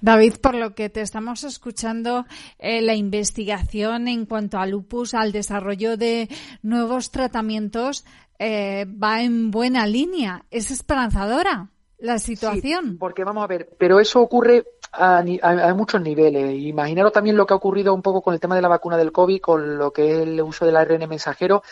David, 0.00 0.34
por 0.40 0.54
lo 0.54 0.74
que 0.74 0.88
te 0.88 1.02
estamos 1.02 1.44
escuchando, 1.44 2.24
eh, 2.58 2.80
la 2.80 2.94
investigación 2.94 4.08
en 4.08 4.24
cuanto 4.24 4.58
a 4.58 4.66
lupus, 4.66 5.12
al 5.12 5.32
desarrollo 5.32 5.98
de 5.98 6.28
nuevos 6.62 7.10
tratamientos, 7.10 8.04
va 8.40 9.20
en 9.20 9.50
buena 9.50 9.86
línea. 9.86 10.46
Es 10.50 10.70
esperanzadora 10.70 11.68
la 11.98 12.18
situación. 12.18 12.96
porque 12.98 13.22
vamos 13.22 13.44
a 13.44 13.46
ver, 13.46 13.68
pero 13.78 14.00
eso 14.00 14.22
ocurre 14.22 14.64
a, 14.92 15.22
muchos 15.76 16.00
niveles. 16.00 16.58
Imaginaros 16.58 17.12
también 17.12 17.36
lo 17.36 17.46
que 17.46 17.52
ha 17.52 17.58
ocurrido 17.58 17.92
un 17.92 18.00
poco 18.00 18.22
con 18.22 18.32
el 18.32 18.40
tema 18.40 18.56
de 18.56 18.62
la 18.62 18.68
vacuna 18.68 18.96
del 18.96 19.12
COVID, 19.12 19.40
con 19.42 19.76
lo 19.76 19.92
que 19.92 20.10
es 20.10 20.18
el 20.20 20.40
uso 20.40 20.64
del 20.64 20.76
ARN 20.76 21.06
mensajero 21.06 21.62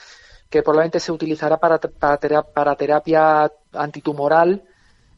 que 0.49 0.63
probablemente 0.63 1.01
se 1.01 1.13
utilizará 1.13 1.59
para, 1.59 1.79
para, 1.79 2.77
terapia, 2.77 3.51
antitumoral, 3.73 4.63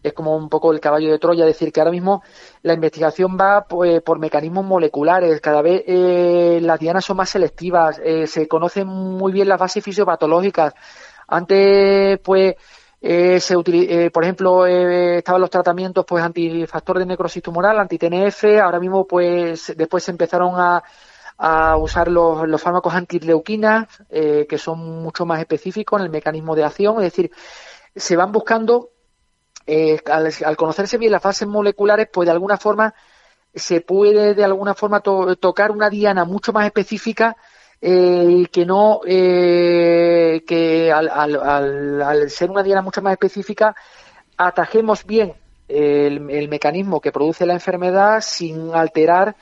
es 0.02 0.12
como 0.12 0.34
un 0.36 0.48
poco 0.48 0.72
el 0.72 0.80
caballo 0.80 1.10
de 1.10 1.18
Troya, 1.18 1.44
decir, 1.44 1.72
que 1.72 1.80
ahora 1.80 1.92
mismo 1.92 2.22
la 2.62 2.72
investigación 2.72 3.36
va 3.38 3.64
pues, 3.68 4.00
por 4.02 4.18
mecanismos 4.18 4.64
moleculares, 4.64 5.40
cada 5.40 5.62
vez 5.62 5.84
eh, 5.86 6.58
las 6.62 6.80
dianas 6.80 7.04
son 7.04 7.18
más 7.18 7.30
selectivas, 7.30 8.00
eh, 8.02 8.26
se 8.26 8.48
conocen 8.48 8.86
muy 8.88 9.32
bien 9.32 9.48
las 9.48 9.58
bases 9.58 9.84
fisiopatológicas. 9.84 10.74
Antes, 11.28 12.18
pues, 12.20 12.56
eh, 13.02 13.40
se 13.40 13.54
eh, 13.66 14.10
por 14.10 14.24
ejemplo, 14.24 14.66
estaban 14.66 15.40
los 15.40 15.50
tratamientos 15.50 16.04
pues 16.06 16.22
antifactor 16.22 16.98
de 16.98 17.06
necrosis 17.06 17.42
tumoral, 17.42 17.78
anti-TNF, 17.78 18.44
ahora 18.62 18.78
mismo 18.78 19.06
pues 19.06 19.72
después 19.76 20.04
se 20.04 20.10
empezaron 20.10 20.52
a, 20.56 20.82
a 21.42 21.78
usar 21.78 22.08
los, 22.08 22.46
los 22.46 22.60
fármacos 22.60 22.92
antileuquinas, 22.92 23.86
eh, 24.10 24.46
que 24.46 24.58
son 24.58 25.02
mucho 25.02 25.24
más 25.24 25.40
específicos 25.40 25.98
en 25.98 26.04
el 26.04 26.12
mecanismo 26.12 26.54
de 26.54 26.64
acción, 26.64 26.96
es 26.96 27.04
decir, 27.04 27.30
se 27.96 28.14
van 28.14 28.30
buscando, 28.30 28.90
eh, 29.66 29.98
al, 30.04 30.56
conocerse 30.58 30.98
bien 30.98 31.12
las 31.12 31.22
fases 31.22 31.48
moleculares, 31.48 32.08
pues 32.12 32.26
de 32.26 32.32
alguna 32.32 32.58
forma 32.58 32.94
se 33.54 33.80
puede 33.80 34.34
de 34.34 34.44
alguna 34.44 34.74
forma 34.74 35.00
tocar 35.00 35.70
una 35.70 35.88
diana 35.88 36.24
mucho 36.26 36.52
más 36.52 36.66
específica 36.66 37.36
eh, 37.80 38.46
que 38.52 38.66
no 38.66 39.00
eh, 39.06 40.44
que 40.46 40.92
al, 40.92 41.08
al, 41.08 42.02
al, 42.02 42.30
ser 42.30 42.50
una 42.50 42.62
diana 42.62 42.82
mucho 42.82 43.02
más 43.02 43.12
específica 43.12 43.74
atajemos 44.36 45.04
bien 45.04 45.34
el, 45.66 46.30
el 46.30 46.48
mecanismo 46.48 47.00
que 47.00 47.10
produce 47.10 47.44
la 47.44 47.54
enfermedad 47.54 48.20
sin 48.20 48.72
alterar 48.72 49.34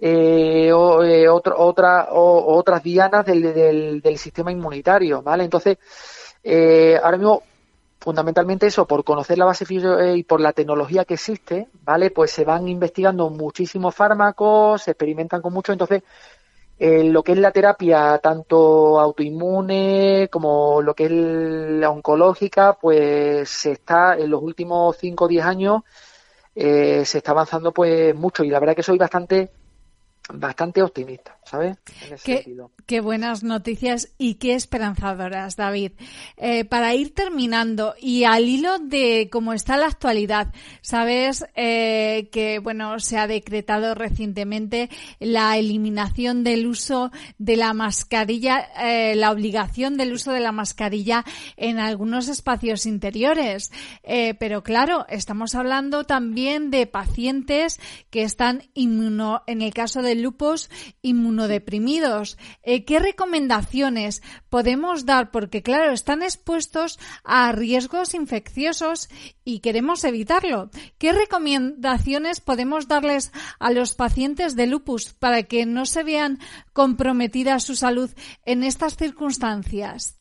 eh, 0.00 0.72
o, 0.72 1.02
eh, 1.04 1.28
otra, 1.28 2.08
o, 2.10 2.56
otras 2.56 2.82
dianas 2.82 3.26
del, 3.26 4.00
del, 4.00 4.18
sistema 4.18 4.50
inmunitario, 4.50 5.22
¿vale? 5.22 5.44
Entonces, 5.44 5.78
eh, 6.42 6.98
ahora 7.02 7.18
mismo, 7.18 7.42
fundamentalmente 8.00 8.66
eso, 8.66 8.86
por 8.86 9.04
conocer 9.04 9.36
la 9.36 9.44
base 9.44 9.66
eh, 9.68 10.16
y 10.16 10.22
por 10.24 10.40
la 10.40 10.54
tecnología 10.54 11.04
que 11.04 11.14
existe, 11.14 11.68
¿vale? 11.84 12.10
Pues 12.10 12.30
se 12.30 12.44
van 12.44 12.66
investigando 12.68 13.28
muchísimos 13.28 13.94
fármacos, 13.94 14.82
se 14.82 14.92
experimentan 14.92 15.42
con 15.42 15.52
mucho, 15.52 15.72
entonces, 15.72 16.02
lo 16.78 17.22
que 17.22 17.32
es 17.32 17.38
la 17.38 17.52
terapia, 17.52 18.18
tanto 18.22 18.98
autoinmune 18.98 20.28
como 20.32 20.80
lo 20.80 20.94
que 20.94 21.04
es 21.04 21.10
la 21.12 21.90
oncológica, 21.90 22.78
pues 22.80 23.50
se 23.50 23.72
está 23.72 24.16
en 24.16 24.30
los 24.30 24.42
últimos 24.42 24.96
5 24.98 25.26
o 25.26 25.28
10 25.28 25.44
años, 25.44 25.82
se 26.54 27.02
está 27.02 27.32
avanzando 27.32 27.72
pues 27.72 28.14
mucho 28.14 28.44
y 28.44 28.50
la 28.50 28.60
verdad 28.60 28.74
que 28.74 28.82
soy 28.82 28.96
bastante 28.96 29.50
bastante 30.34 30.82
optimista, 30.82 31.38
¿sabes? 31.50 31.78
qué, 32.86 33.00
buenas 33.00 33.42
noticias 33.42 34.12
y 34.18 34.34
qué 34.34 34.54
esperanzadoras, 34.54 35.56
David. 35.56 35.92
Eh, 36.36 36.64
para 36.64 36.94
ir 36.94 37.12
terminando 37.12 37.94
y 38.00 38.22
al 38.22 38.48
hilo 38.48 38.78
de 38.78 39.28
cómo 39.32 39.52
está 39.52 39.76
la 39.76 39.86
actualidad, 39.86 40.54
sabes 40.80 41.44
eh, 41.56 42.28
que 42.30 42.60
bueno 42.60 43.00
se 43.00 43.18
ha 43.18 43.26
decretado 43.26 43.96
recientemente 43.96 44.90
la 45.18 45.58
eliminación 45.58 46.44
del 46.44 46.68
uso 46.68 47.10
de 47.38 47.56
la 47.56 47.74
mascarilla, 47.74 48.68
eh, 48.80 49.16
la 49.16 49.32
obligación 49.32 49.96
del 49.96 50.12
uso 50.12 50.32
de 50.32 50.40
la 50.40 50.52
mascarilla 50.52 51.24
en 51.56 51.80
algunos 51.80 52.28
espacios 52.28 52.86
interiores. 52.86 53.72
pero 54.38 54.62
claro, 54.62 55.04
estamos 55.08 55.54
hablando 55.54 56.04
también 56.04 56.70
de 56.70 56.86
pacientes 56.86 57.80
que 58.10 58.22
están 58.22 58.62
inmuno, 58.74 59.42
en 59.46 59.62
el 59.62 59.74
caso 59.74 60.02
del 60.02 60.22
lupus 60.22 60.70
inmunodeprimidos. 61.40 62.36
Eh, 62.62 62.84
¿Qué 62.84 62.98
recomendaciones 62.98 64.22
podemos 64.48 65.06
dar? 65.06 65.30
Porque, 65.30 65.62
claro, 65.62 65.92
están 65.92 66.22
expuestos 66.22 66.98
a 67.24 67.52
riesgos 67.52 68.14
infecciosos 68.14 69.08
y 69.44 69.60
queremos 69.60 70.04
evitarlo. 70.04 70.70
¿Qué 70.98 71.12
recomendaciones 71.12 72.40
podemos 72.40 72.88
darles 72.88 73.32
a 73.58 73.70
los 73.70 73.94
pacientes 73.94 74.54
de 74.54 74.66
lupus 74.66 75.14
para 75.14 75.44
que 75.44 75.64
no 75.66 75.86
se 75.86 76.02
vean 76.02 76.38
comprometidas 76.72 77.64
su 77.64 77.74
salud 77.74 78.10
en 78.44 78.62
estas 78.62 78.96
circunstancias? 78.96 80.16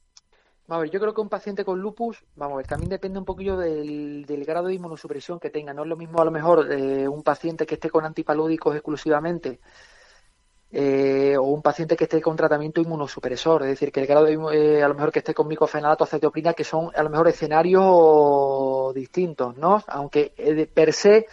Vamos 0.67 0.81
a 0.81 0.83
ver, 0.83 0.91
yo 0.91 0.99
creo 0.99 1.15
que 1.15 1.21
un 1.21 1.29
paciente 1.29 1.65
con 1.65 1.81
lupus, 1.81 2.23
vamos 2.35 2.53
a 2.53 2.57
ver, 2.57 2.67
también 2.67 2.91
depende 2.91 3.17
un 3.17 3.25
poquillo 3.25 3.57
del, 3.57 4.23
grado 4.45 4.67
de 4.67 4.75
inmunosupresión 4.75 5.39
que 5.39 5.49
tenga. 5.49 5.73
No 5.73 5.81
es 5.81 5.89
lo 5.89 5.97
mismo 5.97 6.21
a 6.21 6.25
lo 6.25 6.31
mejor 6.31 6.71
eh, 6.71 7.07
un 7.07 7.23
paciente 7.23 7.65
que 7.65 7.73
esté 7.73 7.89
con 7.89 8.05
antipalúdicos 8.05 8.75
exclusivamente 8.75 9.59
eh, 10.71 11.35
o 11.37 11.43
un 11.43 11.61
paciente 11.61 11.95
que 11.97 12.03
esté 12.03 12.21
con 12.21 12.35
tratamiento 12.35 12.79
inmunosupresor, 12.81 13.63
es 13.63 13.69
decir, 13.69 13.91
que 13.91 14.01
el 14.01 14.07
grado 14.07 14.25
de, 14.25 14.33
eh, 14.53 14.83
a 14.83 14.87
lo 14.87 14.93
mejor 14.93 15.11
que 15.11 15.19
esté 15.19 15.33
con 15.33 15.47
micofenalato 15.47 16.03
acetioprina, 16.03 16.53
que 16.53 16.63
son 16.63 16.91
a 16.95 17.03
lo 17.03 17.09
mejor 17.09 17.27
escenarios 17.27 18.93
distintos, 18.93 19.57
¿no? 19.57 19.83
Aunque 19.87 20.69
per 20.73 20.93
se 20.93 21.27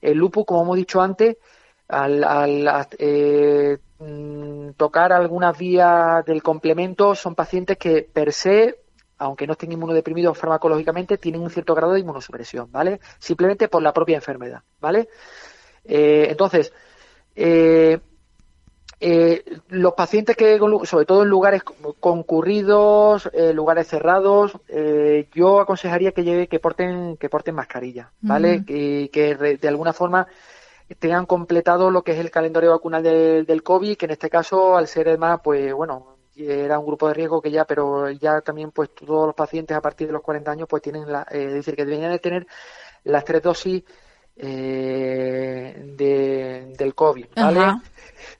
el 0.00 0.18
lupus, 0.18 0.44
como 0.44 0.62
hemos 0.62 0.76
dicho 0.76 1.00
antes, 1.00 1.36
al, 1.88 2.24
al 2.24 3.80
mm, 3.98 4.70
tocar 4.76 5.12
algunas 5.12 5.56
vías 5.56 6.24
del 6.24 6.42
complemento, 6.42 7.14
son 7.14 7.34
pacientes 7.34 7.78
que 7.78 8.02
per 8.02 8.32
se 8.32 8.82
aunque 9.22 9.46
no 9.46 9.52
estén 9.52 9.70
inmunodeprimidos 9.70 10.36
farmacológicamente, 10.36 11.16
tienen 11.16 11.42
un 11.42 11.50
cierto 11.50 11.74
grado 11.74 11.92
de 11.92 12.00
inmunosupresión, 12.00 12.70
¿vale? 12.72 13.00
Simplemente 13.20 13.68
por 13.68 13.80
la 13.80 13.92
propia 13.92 14.16
enfermedad, 14.16 14.62
¿vale? 14.80 15.08
Eh, 15.84 16.26
entonces, 16.28 16.72
eh, 17.36 18.00
eh, 19.04 19.44
los 19.68 19.94
pacientes 19.94 20.36
que, 20.36 20.58
sobre 20.84 21.06
todo 21.06 21.22
en 21.22 21.28
lugares 21.28 21.62
concurridos, 22.00 23.28
lugares 23.52 23.88
cerrados, 23.88 24.58
yo 25.34 25.60
aconsejaría 25.60 26.12
que 26.12 26.24
lleve, 26.24 26.46
que 26.46 26.60
porten, 26.60 27.16
que 27.16 27.28
porten 27.28 27.54
mascarilla, 27.54 28.12
¿vale? 28.20 28.64
que, 28.64 29.10
que 29.12 29.34
de 29.34 29.68
alguna 29.68 29.92
forma 29.92 30.26
tengan 30.98 31.26
completado 31.26 31.90
lo 31.90 32.02
que 32.02 32.12
es 32.12 32.18
el 32.18 32.30
calendario 32.30 32.70
vacunal 32.70 33.02
del 33.02 33.62
COVID, 33.62 33.96
que 33.96 34.06
en 34.06 34.12
este 34.12 34.30
caso, 34.30 34.76
al 34.76 34.86
ser 34.86 35.18
más, 35.18 35.40
pues 35.42 35.72
bueno, 35.72 36.12
era 36.36 36.78
un 36.78 36.86
grupo 36.86 37.08
de 37.08 37.14
riesgo 37.14 37.42
que 37.42 37.50
ya, 37.50 37.64
pero 37.64 38.10
ya 38.10 38.40
también 38.40 38.70
pues 38.70 38.94
todos 38.94 39.26
los 39.26 39.34
pacientes 39.34 39.76
a 39.76 39.80
partir 39.80 40.06
de 40.06 40.12
los 40.14 40.22
40 40.22 40.50
años 40.50 40.68
pues 40.68 40.82
tienen, 40.82 41.10
la, 41.10 41.22
eh, 41.30 41.46
es 41.48 41.54
decir, 41.54 41.76
que 41.76 41.84
deberían 41.84 42.12
de 42.12 42.18
tener 42.18 42.46
las 43.04 43.24
tres 43.24 43.42
dosis 43.42 43.82
eh, 44.36 45.94
de, 45.96 46.74
del 46.76 46.94
COVID, 46.94 47.26
¿vale? 47.36 47.80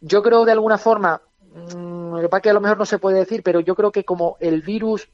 Yo 0.03 0.23
creo 0.23 0.45
de 0.45 0.53
alguna 0.53 0.79
forma, 0.79 1.23
mmm, 1.41 2.17
lo 2.17 2.29
que 2.29 2.41
que 2.41 2.51
a 2.51 2.53
lo 2.53 2.61
mejor 2.61 2.77
no 2.77 2.85
se 2.85 2.99
puede 2.99 3.21
decir, 3.21 3.43
pero 3.43 3.61
yo 3.61 3.75
creo 3.77 3.93
que 3.93 4.05
como 4.05 4.37
el 4.41 4.63
virus 4.63 5.09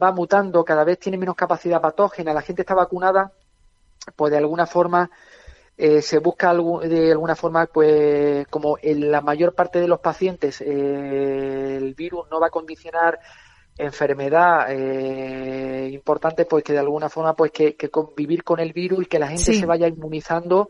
va 0.00 0.12
mutando, 0.12 0.64
cada 0.64 0.84
vez 0.84 0.98
tiene 0.98 1.16
menos 1.16 1.34
capacidad 1.34 1.80
patógena, 1.80 2.34
la 2.34 2.42
gente 2.42 2.62
está 2.62 2.74
vacunada, 2.74 3.32
pues 4.16 4.30
de 4.30 4.38
alguna 4.38 4.66
forma 4.66 5.10
eh, 5.78 6.02
se 6.02 6.18
busca 6.18 6.52
de 6.52 7.10
alguna 7.10 7.34
forma, 7.34 7.66
pues 7.66 8.46
como 8.48 8.76
en 8.82 9.10
la 9.10 9.22
mayor 9.22 9.54
parte 9.54 9.80
de 9.80 9.88
los 9.88 10.00
pacientes 10.00 10.60
eh, 10.60 11.76
el 11.78 11.94
virus 11.94 12.26
no 12.30 12.38
va 12.38 12.48
a 12.48 12.50
condicionar 12.50 13.18
enfermedad 13.76 14.66
eh, 14.68 15.88
importante, 15.90 16.44
pues 16.44 16.62
que 16.62 16.74
de 16.74 16.78
alguna 16.78 17.08
forma, 17.08 17.34
pues 17.34 17.50
que, 17.50 17.76
convivir 17.90 18.44
con 18.44 18.60
el 18.60 18.72
virus 18.72 19.04
y 19.04 19.06
que 19.06 19.18
la 19.18 19.28
gente 19.28 19.54
se 19.54 19.66
vaya 19.66 19.88
inmunizando 19.88 20.68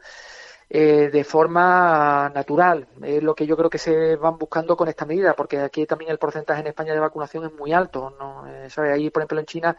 eh, 0.77 1.09
de 1.09 1.23
forma 1.23 2.29
natural. 2.35 2.89
Es 3.01 3.23
lo 3.23 3.33
que 3.33 3.47
yo 3.47 3.57
creo 3.57 3.71
que 3.71 3.79
se 3.79 4.17
van 4.17 4.37
buscando 4.37 4.77
con 4.77 4.89
esta 4.89 5.07
medida, 5.07 5.33
porque 5.35 5.61
aquí 5.61 5.87
también 5.87 6.11
el 6.11 6.19
porcentaje 6.19 6.63
en 6.63 6.67
España 6.67 6.93
de 6.93 6.99
vacunación 6.99 7.45
es 7.45 7.53
muy 7.53 7.73
alto. 7.73 8.13
¿no? 8.19 8.43
Ahí, 8.83 9.09
por 9.11 9.23
ejemplo, 9.23 9.39
en 9.39 9.47
China 9.47 9.77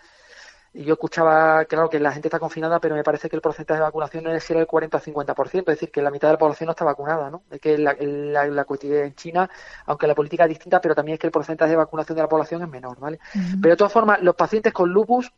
yo 0.74 0.94
escuchaba, 0.94 1.66
claro, 1.66 1.90
que 1.90 2.00
la 2.00 2.14
gente 2.14 2.30
está 2.30 2.40
confinada, 2.40 2.80
pero 2.80 2.96
me 2.96 3.04
parece 3.04 3.28
que 3.28 3.36
el 3.36 3.42
porcentaje 3.42 3.78
de 3.78 3.84
vacunación 3.84 4.26
es 4.28 4.50
el 4.52 4.66
40 4.66 4.96
o 4.96 5.02
50%, 5.02 5.60
es 5.60 5.66
decir, 5.66 5.92
que 5.92 6.02
la 6.02 6.12
mitad 6.12 6.30
de 6.30 6.36
la 6.36 6.38
población 6.38 6.68
no 6.68 6.72
está 6.72 6.86
vacunada, 6.86 7.30
¿no? 7.30 7.44
Es 7.52 7.60
que 7.60 7.78
la, 7.78 7.94
la, 8.00 8.66
en 8.70 9.16
China, 9.16 9.50
aunque 9.88 10.08
la 10.08 10.16
política 10.16 10.44
es 10.44 10.50
distinta, 10.50 10.80
pero 10.80 10.96
también 10.96 11.16
es 11.16 11.20
que 11.20 11.28
el 11.28 11.32
porcentaje 11.32 11.72
de 11.72 11.78
vacunación 11.78 12.16
de 12.16 12.22
la 12.22 12.30
población 12.30 12.62
es 12.62 12.70
menor, 12.70 12.98
¿vale? 13.02 13.20
Pero 13.62 13.74
de 13.74 13.78
todas 13.78 13.92
formas, 13.92 14.22
los 14.22 14.36
pacientes 14.36 14.72
con 14.72 14.90
lupus, 14.92 15.30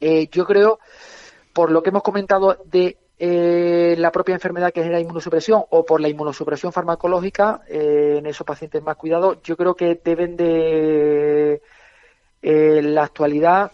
eh, 0.00 0.26
yo 0.32 0.44
creo, 0.44 0.80
por 1.52 1.70
lo 1.70 1.80
que 1.80 1.90
hemos 1.90 2.02
comentado 2.02 2.58
de 2.64 2.98
eh, 3.16 3.73
la 3.98 4.12
propia 4.12 4.34
enfermedad 4.34 4.72
que 4.72 4.82
genera 4.82 5.00
inmunosupresión 5.00 5.64
o 5.70 5.84
por 5.84 6.00
la 6.00 6.08
inmunosupresión 6.08 6.72
farmacológica 6.72 7.62
eh, 7.68 8.16
en 8.18 8.26
esos 8.26 8.46
pacientes 8.46 8.82
más 8.82 8.96
cuidados, 8.96 9.38
yo 9.42 9.56
creo 9.56 9.74
que 9.74 10.00
deben 10.02 10.36
de 10.36 11.62
en 12.42 12.94
la 12.94 13.04
actualidad 13.04 13.72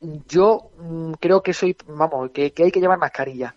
yo 0.00 0.70
mm, 0.78 1.12
creo 1.14 1.42
que 1.42 1.52
soy, 1.52 1.76
vamos, 1.86 2.30
que, 2.30 2.52
hay 2.56 2.70
que 2.70 2.80
llevar 2.80 2.98
mascarilla. 2.98 3.54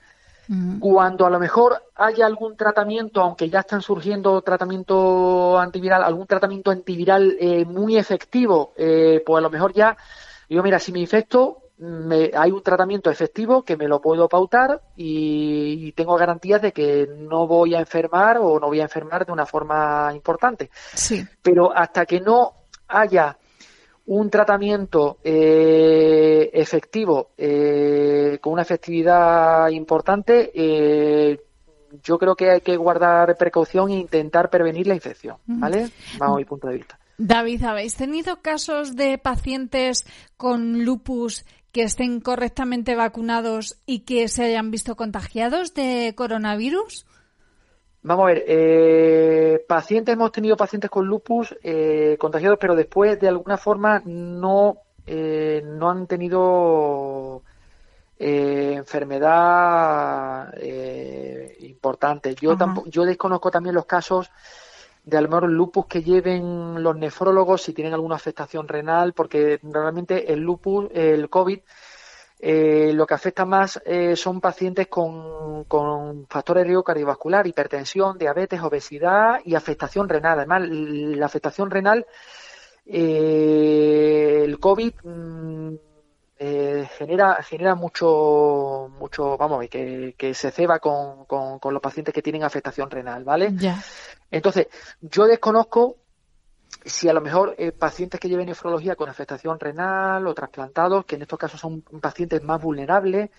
Cuando 0.81 1.25
a 1.25 1.29
lo 1.29 1.39
mejor 1.39 1.81
haya 1.95 2.25
algún 2.25 2.57
tratamiento, 2.57 3.21
aunque 3.21 3.49
ya 3.49 3.61
están 3.61 3.81
surgiendo 3.81 4.41
tratamiento 4.41 5.57
antiviral, 5.57 6.03
algún 6.03 6.27
tratamiento 6.27 6.71
antiviral 6.71 7.37
eh, 7.39 7.63
muy 7.63 7.95
efectivo, 7.95 8.73
eh, 8.75 9.23
pues 9.25 9.37
a 9.37 9.41
lo 9.41 9.49
mejor 9.49 9.71
ya, 9.71 9.95
yo 10.49 10.61
mira, 10.61 10.77
si 10.77 10.91
me 10.91 10.99
infecto, 10.99 11.69
me, 11.81 12.31
hay 12.33 12.51
un 12.51 12.61
tratamiento 12.61 13.09
efectivo 13.09 13.63
que 13.63 13.75
me 13.75 13.87
lo 13.87 13.99
puedo 13.99 14.29
pautar 14.29 14.81
y, 14.95 15.87
y, 15.87 15.91
tengo 15.93 16.15
garantías 16.15 16.61
de 16.61 16.71
que 16.71 17.07
no 17.17 17.47
voy 17.47 17.73
a 17.73 17.79
enfermar 17.79 18.37
o 18.37 18.59
no 18.59 18.67
voy 18.67 18.79
a 18.79 18.83
enfermar 18.83 19.25
de 19.25 19.31
una 19.31 19.45
forma 19.45 20.11
importante. 20.13 20.69
Sí. 20.93 21.25
Pero 21.41 21.75
hasta 21.75 22.05
que 22.05 22.21
no 22.21 22.53
haya 22.87 23.37
un 24.05 24.29
tratamiento 24.29 25.17
eh, 25.23 26.49
efectivo 26.53 27.31
eh, 27.37 28.37
con 28.41 28.53
una 28.53 28.61
efectividad 28.61 29.69
importante, 29.69 30.51
eh, 30.53 31.39
yo 32.03 32.17
creo 32.17 32.35
que 32.35 32.49
hay 32.49 32.61
que 32.61 32.77
guardar 32.77 33.35
precaución 33.37 33.89
e 33.89 33.97
intentar 33.97 34.49
prevenir 34.49 34.87
la 34.87 34.95
infección, 34.95 35.37
¿vale? 35.45 35.89
Vamos 36.17 36.35
a 36.35 36.39
mi 36.39 36.45
punto 36.45 36.67
de 36.67 36.77
vista. 36.77 36.99
David, 37.17 37.63
¿habéis 37.63 37.95
tenido 37.95 38.41
casos 38.41 38.95
de 38.95 39.17
pacientes 39.17 40.05
con 40.37 40.83
lupus 40.83 41.45
que 41.71 41.83
estén 41.83 42.19
correctamente 42.19 42.95
vacunados 42.95 43.77
y 43.85 43.99
que 43.99 44.27
se 44.27 44.43
hayan 44.45 44.71
visto 44.71 44.95
contagiados 44.95 45.73
de 45.73 46.13
coronavirus? 46.15 47.05
Vamos 48.03 48.23
a 48.23 48.27
ver, 48.27 48.43
eh, 48.47 49.63
pacientes, 49.67 50.13
hemos 50.13 50.31
tenido 50.31 50.57
pacientes 50.57 50.89
con 50.89 51.05
lupus 51.05 51.55
eh, 51.63 52.17
contagiados, 52.19 52.57
pero 52.59 52.75
después 52.75 53.19
de 53.19 53.27
alguna 53.27 53.57
forma 53.57 54.01
no, 54.05 54.77
eh, 55.05 55.61
no 55.63 55.89
han 55.89 56.07
tenido 56.07 57.43
eh, 58.17 58.73
enfermedad 58.75 60.53
eh, 60.57 61.57
importante. 61.61 62.35
Yo, 62.35 62.57
tampoco, 62.57 62.89
yo 62.89 63.03
desconozco 63.03 63.49
también 63.49 63.75
los 63.75 63.85
casos 63.85 64.29
de 65.03 65.17
a 65.17 65.21
lo 65.21 65.29
mejor 65.29 65.49
lupus 65.49 65.85
que 65.87 66.03
lleven 66.03 66.81
los 66.83 66.95
nefrólogos 66.95 67.63
si 67.63 67.73
tienen 67.73 67.93
alguna 67.93 68.15
afectación 68.15 68.67
renal, 68.67 69.13
porque 69.13 69.59
realmente 69.63 70.31
el 70.31 70.39
lupus, 70.39 70.89
el 70.93 71.29
COVID, 71.29 71.59
eh, 72.43 72.91
lo 72.93 73.05
que 73.05 73.13
afecta 73.13 73.45
más 73.45 73.79
eh, 73.85 74.15
son 74.15 74.41
pacientes 74.41 74.87
con, 74.87 75.65
con, 75.65 76.25
factores 76.27 76.61
de 76.61 76.65
riesgo 76.65 76.83
cardiovascular, 76.83 77.45
hipertensión, 77.45 78.17
diabetes, 78.17 78.61
obesidad 78.61 79.41
y 79.45 79.53
afectación 79.53 80.09
renal. 80.09 80.39
Además, 80.39 80.63
la 80.67 81.25
afectación 81.27 81.69
renal, 81.69 82.05
eh, 82.85 84.41
el 84.43 84.59
COVID 84.59 84.93
mm, 86.41 86.85
genera, 86.97 87.43
genera 87.43 87.75
mucho, 87.75 88.89
mucho, 88.99 89.37
vamos, 89.37 89.67
que, 89.69 90.15
que 90.17 90.33
se 90.33 90.51
ceba 90.51 90.79
con, 90.79 91.25
con, 91.25 91.59
con, 91.59 91.73
los 91.73 91.81
pacientes 91.81 92.13
que 92.13 92.21
tienen 92.21 92.43
afectación 92.43 92.89
renal, 92.89 93.23
¿vale? 93.23 93.53
Entonces, 94.29 94.67
yo 95.01 95.25
desconozco 95.25 95.97
si 96.85 97.09
a 97.09 97.13
lo 97.13 97.21
mejor 97.21 97.55
eh, 97.57 97.71
pacientes 97.71 98.19
que 98.19 98.29
lleven 98.29 98.47
nefrología 98.47 98.95
con 98.95 99.09
afectación 99.09 99.59
renal 99.59 100.25
o 100.25 100.33
trasplantados, 100.33 101.05
que 101.05 101.15
en 101.15 101.23
estos 101.23 101.37
casos 101.37 101.59
son 101.59 101.81
pacientes 101.81 102.41
más 102.43 102.61
vulnerables 102.61 103.29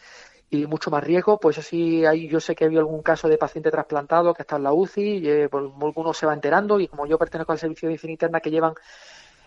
y 0.51 0.67
mucho 0.67 0.91
más 0.91 1.03
riesgo, 1.03 1.41
pues 1.41 1.57
eso 1.57 1.67
sí, 1.67 2.05
hay, 2.05 2.29
yo 2.29 2.39
sé 2.39 2.55
que 2.55 2.65
ha 2.65 2.67
habido 2.67 2.83
algún 2.83 3.03
caso 3.03 3.27
de 3.27 3.39
paciente 3.39 3.71
trasplantado 3.71 4.35
que 4.35 4.43
está 4.43 4.57
en 4.57 4.65
la 4.65 4.73
UCI, 4.73 5.03
y, 5.03 5.29
eh, 5.29 5.49
pues, 5.49 5.65
alguno 5.81 6.13
se 6.13 6.27
va 6.27 6.35
enterando 6.35 6.79
y 6.79 6.89
como 6.89 7.07
yo 7.07 7.19
pertenezco 7.19 7.53
al 7.53 7.59
servicio 7.59 7.89
de 7.89 7.93
medicina 7.93 8.13
interna 8.13 8.41
que 8.41 8.51
llevan 8.51 8.75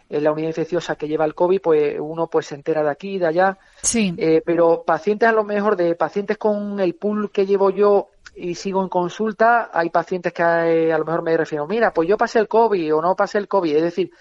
en 0.09 0.23
la 0.23 0.31
unidad 0.31 0.49
infecciosa 0.49 0.95
que 0.95 1.07
lleva 1.07 1.25
el 1.25 1.33
COVID, 1.33 1.61
pues 1.61 1.95
uno 1.99 2.27
pues 2.27 2.47
se 2.47 2.55
entera 2.55 2.83
de 2.83 2.89
aquí, 2.89 3.17
de 3.17 3.27
allá. 3.27 3.57
Sí. 3.81 4.13
Eh, 4.17 4.41
pero 4.45 4.83
pacientes 4.83 5.27
a 5.27 5.31
lo 5.31 5.43
mejor 5.43 5.75
de 5.75 5.95
pacientes 5.95 6.37
con 6.37 6.79
el 6.79 6.95
pool 6.95 7.31
que 7.31 7.45
llevo 7.45 7.69
yo 7.69 8.09
y 8.35 8.55
sigo 8.55 8.83
en 8.83 8.89
consulta, 8.89 9.71
hay 9.73 9.89
pacientes 9.89 10.33
que 10.33 10.43
eh, 10.43 10.93
a 10.93 10.97
lo 10.97 11.05
mejor 11.05 11.23
me 11.23 11.37
refiero, 11.37 11.65
mira, 11.67 11.93
pues 11.93 12.07
yo 12.07 12.17
pasé 12.17 12.39
el 12.39 12.47
COVID 12.47 12.95
o 12.95 13.01
no 13.01 13.15
pasé 13.15 13.37
el 13.37 13.47
COVID, 13.47 13.75
es 13.75 13.83
decir, 13.83 14.11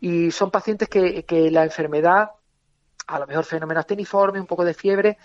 y 0.00 0.30
son 0.30 0.50
pacientes 0.50 0.88
que, 0.88 1.24
que 1.24 1.50
la 1.50 1.64
enfermedad, 1.64 2.30
a 3.08 3.18
lo 3.18 3.26
mejor 3.26 3.44
fenómeno 3.44 3.80
asteniforme, 3.80 4.40
un 4.40 4.46
poco 4.46 4.64
de 4.64 4.74
fiebre, 4.74 5.18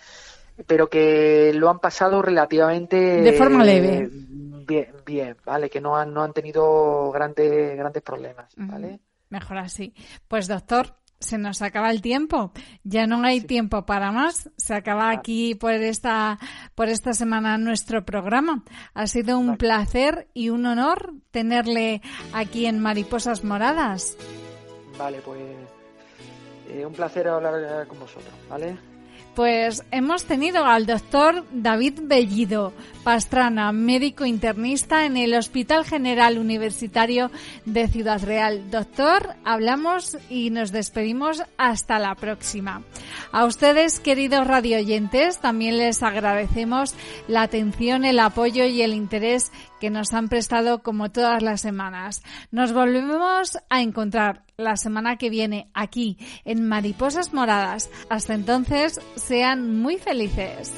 pero 0.66 0.90
que 0.90 1.52
lo 1.54 1.70
han 1.70 1.80
pasado 1.80 2.22
relativamente 2.22 2.98
de 2.98 3.34
forma 3.34 3.64
leve. 3.64 4.10
Bien, 4.12 4.94
bien, 5.06 5.38
vale, 5.46 5.70
que 5.70 5.82
no 5.82 5.98
han, 5.98 6.14
no 6.14 6.24
han 6.24 6.34
tenido 6.34 7.12
grandes, 7.12 7.78
grandes 7.78 8.02
problemas, 8.02 8.54
¿vale? 8.58 9.00
Mejor 9.32 9.58
así. 9.58 9.96
Pues 10.28 10.48
doctor, 10.48 10.96
se 11.20 11.38
nos 11.38 11.62
acaba 11.62 11.90
el 11.90 12.02
tiempo. 12.02 12.52
Ya 12.84 13.08
no 13.08 13.24
hay 13.24 13.42
tiempo 13.42 13.86
para 13.86 14.12
más. 14.12 14.50
Se 14.58 14.74
acaba 14.74 15.10
aquí 15.10 15.56
por 15.56 15.72
esta, 15.72 16.38
por 16.76 16.90
esta 16.90 17.14
semana 17.14 17.58
nuestro 17.58 18.06
programa. 18.06 18.64
Ha 18.94 19.08
sido 19.08 19.40
un 19.40 19.58
placer 19.58 20.28
y 20.34 20.50
un 20.50 20.66
honor 20.66 21.14
tenerle 21.32 22.02
aquí 22.34 22.66
en 22.66 22.80
Mariposas 22.80 23.44
Moradas. 23.44 24.18
Vale, 24.98 25.20
pues 25.22 25.42
eh, 26.70 26.86
un 26.86 26.94
placer 26.94 27.28
hablar 27.28 27.88
con 27.88 28.00
vosotros, 28.00 28.34
¿vale? 28.50 28.91
Pues 29.36 29.84
hemos 29.92 30.26
tenido 30.26 30.66
al 30.66 30.86
doctor 30.86 31.46
David 31.52 32.00
Bellido 32.04 32.74
Pastrana, 33.04 33.72
médico 33.72 34.26
internista 34.26 35.06
en 35.06 35.18
el 35.18 35.34
Hospital 35.34 35.86
General 35.86 36.38
Universitario 36.38 37.32
de 37.66 37.88
Ciudad 37.88 38.22
Real. 38.24 38.70
Doctor, 38.70 39.36
hablamos 39.44 40.18
y 40.30 40.50
nos 40.50 40.72
despedimos 40.72 41.44
hasta 41.58 41.98
la 41.98 42.14
próxima. 42.16 42.84
A 43.32 43.46
ustedes, 43.46 44.00
queridos 44.00 44.46
radioyentes, 44.46 45.40
también 45.40 45.78
les 45.78 46.04
agradecemos 46.04 46.94
la 47.28 47.42
atención, 47.44 48.06
el 48.06 48.20
apoyo 48.20 48.66
y 48.66 48.82
el 48.82 48.94
interés 48.94 49.52
que 49.80 49.90
nos 49.90 50.14
han 50.14 50.28
prestado 50.28 50.84
como 50.84 51.10
todas 51.10 51.42
las 51.42 51.62
semanas. 51.62 52.22
Nos 52.52 52.74
volvemos 52.74 53.58
a 53.70 53.82
encontrar 53.82 54.44
la 54.62 54.78
semana 54.78 55.18
que 55.18 55.30
viene 55.30 55.70
aquí 55.74 56.18
en 56.46 56.68
Mariposas 56.68 57.34
Moradas. 57.34 57.90
Hasta 58.10 58.34
entonces, 58.34 59.00
sean 59.16 59.78
muy 59.80 59.98
felices. 59.98 60.72